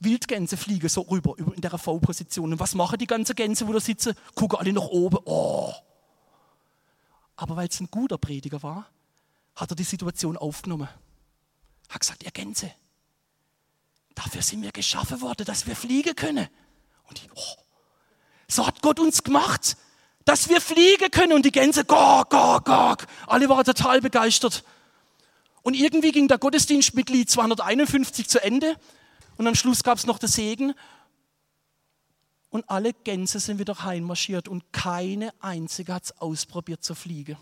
Wildgänse 0.00 0.56
fliegen 0.56 0.88
so 0.88 1.02
rüber 1.02 1.34
in 1.38 1.60
der 1.60 1.76
V-Position. 1.76 2.52
Und 2.52 2.60
was 2.60 2.74
machen 2.74 2.98
die 2.98 3.06
ganzen 3.06 3.34
Gänse, 3.34 3.66
wo 3.68 3.72
da 3.72 3.80
sitzen? 3.80 4.14
Gucken 4.34 4.58
alle 4.58 4.72
nach 4.72 4.86
oben. 4.86 5.18
Oh. 5.24 5.74
Aber 7.36 7.56
weil 7.56 7.68
es 7.68 7.80
ein 7.80 7.90
guter 7.90 8.16
Prediger 8.16 8.62
war, 8.62 8.86
hat 9.56 9.70
er 9.70 9.76
die 9.76 9.84
Situation 9.84 10.36
aufgenommen. 10.36 10.88
Hat 11.88 12.00
gesagt, 12.00 12.22
ihr 12.22 12.30
Gänse, 12.30 12.70
dafür 14.14 14.40
sind 14.40 14.62
wir 14.62 14.72
geschaffen 14.72 15.20
worden, 15.20 15.44
dass 15.44 15.66
wir 15.66 15.76
fliegen 15.76 16.14
können. 16.14 16.48
Und 17.08 17.22
die, 17.22 17.28
oh, 17.34 17.56
so 18.46 18.66
hat 18.66 18.80
Gott 18.80 19.00
uns 19.00 19.22
gemacht 19.22 19.76
dass 20.28 20.50
wir 20.50 20.60
fliegen 20.60 21.10
können. 21.10 21.32
Und 21.32 21.46
die 21.46 21.50
Gänse, 21.50 21.84
gog, 21.84 22.28
gog, 22.28 22.66
gog. 22.66 23.06
Alle 23.26 23.48
waren 23.48 23.64
total 23.64 24.00
begeistert. 24.02 24.62
Und 25.62 25.74
irgendwie 25.74 26.12
ging 26.12 26.28
der 26.28 26.38
Gottesdienst 26.38 26.94
mit 26.94 27.08
Lied 27.08 27.30
251 27.30 28.28
zu 28.28 28.42
Ende. 28.42 28.76
Und 29.38 29.46
am 29.46 29.54
Schluss 29.54 29.82
gab 29.82 29.96
es 29.96 30.06
noch 30.06 30.18
den 30.18 30.28
Segen. 30.28 30.74
Und 32.50 32.68
alle 32.68 32.92
Gänse 32.92 33.40
sind 33.40 33.58
wieder 33.58 33.82
heimmarschiert 33.84 34.48
und 34.48 34.72
keine 34.72 35.32
einzige 35.40 35.94
hat 35.94 36.04
es 36.04 36.18
ausprobiert 36.18 36.84
zu 36.84 36.94
fliegen. 36.94 37.36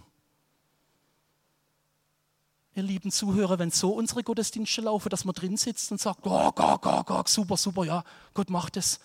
Ihr 2.74 2.82
lieben 2.82 3.10
Zuhörer, 3.10 3.58
wenn 3.58 3.70
so 3.70 3.92
unsere 3.92 4.22
Gottesdienste 4.22 4.82
laufen, 4.82 5.08
dass 5.08 5.24
man 5.24 5.34
drin 5.34 5.56
sitzt 5.56 5.90
und 5.90 6.00
sagt, 6.00 6.20
oh, 6.24 6.52
oh, 6.54 6.78
oh, 6.82 7.02
oh, 7.08 7.22
super, 7.26 7.56
super, 7.56 7.84
ja, 7.84 8.04
Gott 8.34 8.50
macht 8.50 8.76
es. 8.76 9.00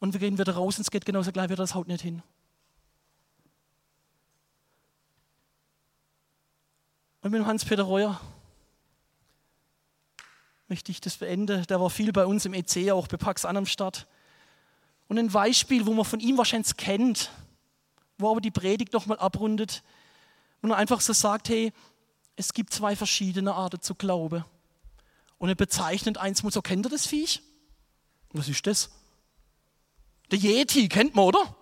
Und 0.00 0.12
wir 0.12 0.20
gehen 0.20 0.38
wieder 0.38 0.52
raus 0.52 0.76
und 0.76 0.82
es 0.82 0.90
geht 0.90 1.06
genauso 1.06 1.32
gleich 1.32 1.48
wieder, 1.48 1.62
das 1.62 1.74
haut 1.74 1.88
nicht 1.88 2.02
hin. 2.02 2.22
Und 7.22 7.32
mit 7.32 7.44
Hans-Peter 7.44 7.82
Reuer 7.82 8.20
möchte 10.68 10.92
ich 10.92 11.00
das 11.00 11.16
beenden. 11.16 11.66
Der 11.66 11.80
war 11.80 11.90
viel 11.90 12.12
bei 12.12 12.26
uns 12.26 12.44
im 12.44 12.54
EC, 12.54 12.90
auch 12.92 13.08
bei 13.08 13.16
Pax 13.16 13.44
an 13.44 13.56
am 13.56 13.66
Start. 13.66 14.06
Und 15.08 15.18
ein 15.18 15.28
Beispiel, 15.28 15.86
wo 15.86 15.94
man 15.94 16.04
von 16.04 16.20
ihm 16.20 16.36
wahrscheinlich 16.36 16.76
kennt, 16.76 17.30
wo 18.18 18.30
aber 18.30 18.40
die 18.40 18.50
Predigt 18.50 18.92
nochmal 18.92 19.18
abrundet, 19.18 19.82
wo 20.60 20.68
er 20.68 20.76
einfach 20.76 21.00
so 21.00 21.12
sagt, 21.12 21.48
hey, 21.48 21.72
es 22.36 22.52
gibt 22.52 22.72
zwei 22.72 22.94
verschiedene 22.94 23.54
Arten 23.54 23.80
zu 23.80 23.94
glauben. 23.94 24.44
Und 25.38 25.48
er 25.48 25.54
bezeichnet 25.54 26.18
eins, 26.18 26.40
so 26.40 26.62
kennt 26.62 26.86
ihr 26.86 26.90
das 26.90 27.06
Viech? 27.06 27.42
Was 28.32 28.48
ist 28.48 28.66
das? 28.66 28.90
Der 30.30 30.38
Yeti, 30.38 30.88
kennt 30.88 31.14
man, 31.14 31.24
oder? 31.24 31.56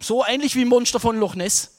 So 0.00 0.24
ähnlich 0.24 0.56
wie 0.56 0.64
Monster 0.64 0.98
von 0.98 1.18
Loch 1.18 1.34
Ness. 1.34 1.77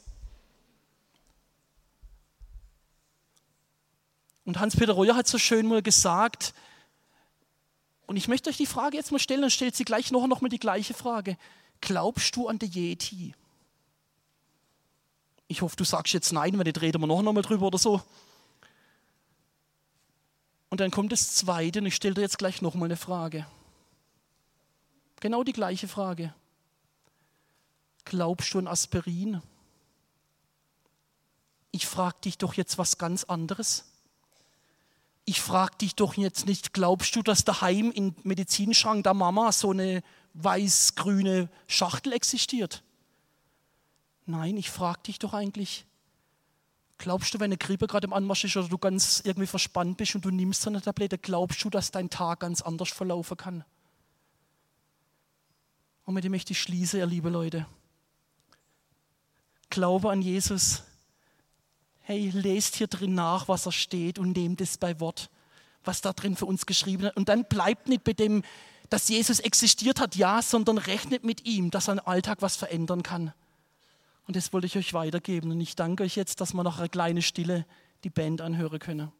Und 4.49 4.59
Hans-Peter 4.59 4.93
Reuer 4.93 5.15
hat 5.15 5.27
so 5.27 5.37
schön 5.37 5.67
mal 5.67 5.83
gesagt, 5.83 6.55
und 8.07 8.15
ich 8.15 8.27
möchte 8.27 8.49
euch 8.49 8.57
die 8.57 8.65
Frage 8.65 8.97
jetzt 8.97 9.11
mal 9.11 9.19
stellen, 9.19 9.41
dann 9.41 9.51
stellt 9.51 9.75
sie 9.75 9.85
gleich 9.85 10.09
noch, 10.09 10.25
noch 10.25 10.41
mal 10.41 10.49
die 10.49 10.57
gleiche 10.57 10.95
Frage. 10.95 11.37
Glaubst 11.81 12.35
du 12.35 12.47
an 12.47 12.57
den 12.57 12.71
Yeti? 12.71 13.35
Ich 15.47 15.61
hoffe, 15.61 15.75
du 15.75 15.83
sagst 15.83 16.15
jetzt 16.15 16.33
nein, 16.33 16.57
weil 16.57 16.63
nicht 16.63 16.81
reden 16.81 16.99
wir 16.99 17.05
noch 17.05 17.19
einmal 17.19 17.43
drüber 17.43 17.67
oder 17.67 17.77
so. 17.77 18.01
Und 20.71 20.79
dann 20.79 20.89
kommt 20.89 21.11
das 21.11 21.35
Zweite 21.35 21.77
und 21.77 21.85
ich 21.85 21.93
stelle 21.93 22.15
dir 22.15 22.21
jetzt 22.21 22.39
gleich 22.39 22.63
noch 22.63 22.73
mal 22.73 22.85
eine 22.85 22.97
Frage. 22.97 23.45
Genau 25.19 25.43
die 25.43 25.53
gleiche 25.53 25.87
Frage. 25.87 26.33
Glaubst 28.03 28.51
du 28.55 28.57
an 28.57 28.67
Aspirin? 28.67 29.43
Ich 31.69 31.85
frage 31.85 32.17
dich 32.25 32.39
doch 32.39 32.55
jetzt 32.55 32.79
was 32.79 32.97
ganz 32.97 33.25
anderes 33.25 33.88
ich 35.25 35.41
frage 35.41 35.77
dich 35.77 35.95
doch 35.95 36.15
jetzt 36.15 36.45
nicht, 36.45 36.73
glaubst 36.73 37.15
du, 37.15 37.21
dass 37.21 37.43
daheim 37.43 37.91
im 37.91 38.15
Medizinschrank 38.23 39.03
der 39.03 39.13
Mama 39.13 39.51
so 39.51 39.71
eine 39.71 40.01
weiß-grüne 40.33 41.49
Schachtel 41.67 42.13
existiert? 42.13 42.83
Nein, 44.25 44.57
ich 44.57 44.69
frage 44.69 45.01
dich 45.03 45.19
doch 45.19 45.33
eigentlich, 45.33 45.85
glaubst 46.97 47.33
du, 47.33 47.39
wenn 47.39 47.45
eine 47.45 47.57
Grippe 47.57 47.87
gerade 47.87 48.05
im 48.05 48.13
Anmarsch 48.13 48.43
ist 48.43 48.57
oder 48.57 48.67
du 48.67 48.77
ganz 48.77 49.21
irgendwie 49.23 49.47
verspannt 49.47 49.97
bist 49.97 50.15
und 50.15 50.25
du 50.25 50.29
nimmst 50.29 50.61
so 50.61 50.69
eine 50.69 50.81
Tablette, 50.81 51.17
glaubst 51.17 51.63
du, 51.63 51.69
dass 51.69 51.91
dein 51.91 52.09
Tag 52.09 52.41
ganz 52.41 52.61
anders 52.61 52.89
verlaufen 52.89 53.37
kann? 53.37 53.63
Und 56.05 56.15
mit 56.15 56.23
dem 56.23 56.31
möchte 56.31 56.53
ich 56.53 56.61
schließen, 56.61 56.99
ihr 56.99 57.05
liebe 57.05 57.29
Leute. 57.29 57.67
Glaube 59.69 60.09
an 60.09 60.23
Jesus 60.23 60.83
hey, 62.09 62.31
lest 62.33 62.75
hier 62.75 62.87
drin 62.87 63.13
nach, 63.13 63.47
was 63.47 63.67
er 63.67 63.71
steht 63.71 64.17
und 64.17 64.35
nehmt 64.35 64.61
es 64.61 64.79
bei 64.79 64.99
Wort, 64.99 65.29
was 65.83 66.01
da 66.01 66.11
drin 66.11 66.35
für 66.35 66.47
uns 66.47 66.65
geschrieben 66.65 67.05
hat. 67.05 67.15
Und 67.15 67.29
dann 67.29 67.45
bleibt 67.45 67.87
nicht 67.87 68.03
bei 68.03 68.13
dem, 68.13 68.41
dass 68.89 69.09
Jesus 69.09 69.39
existiert 69.39 69.99
hat, 69.99 70.15
ja, 70.15 70.41
sondern 70.41 70.79
rechnet 70.79 71.23
mit 71.23 71.45
ihm, 71.45 71.69
dass 71.69 71.85
sein 71.85 71.99
Alltag 71.99 72.41
was 72.41 72.55
verändern 72.55 73.03
kann. 73.03 73.31
Und 74.25 74.35
das 74.35 74.51
wollte 74.53 74.65
ich 74.65 74.75
euch 74.75 74.95
weitergeben. 74.95 75.51
Und 75.51 75.61
ich 75.61 75.75
danke 75.75 76.01
euch 76.01 76.15
jetzt, 76.15 76.41
dass 76.41 76.55
wir 76.55 76.63
nach 76.63 76.79
einer 76.79 76.89
kleinen 76.89 77.21
Stille 77.21 77.67
die 78.03 78.09
Band 78.09 78.41
anhören 78.41 78.79
können. 78.79 79.11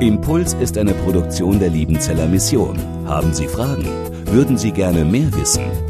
Impuls 0.00 0.54
ist 0.54 0.78
eine 0.78 0.94
Produktion 0.94 1.58
der 1.58 1.68
Liebenzeller 1.68 2.26
Mission. 2.26 2.78
Haben 3.06 3.34
Sie 3.34 3.46
Fragen? 3.46 3.84
Würden 4.26 4.56
Sie 4.56 4.72
gerne 4.72 5.04
mehr 5.04 5.30
wissen? 5.34 5.89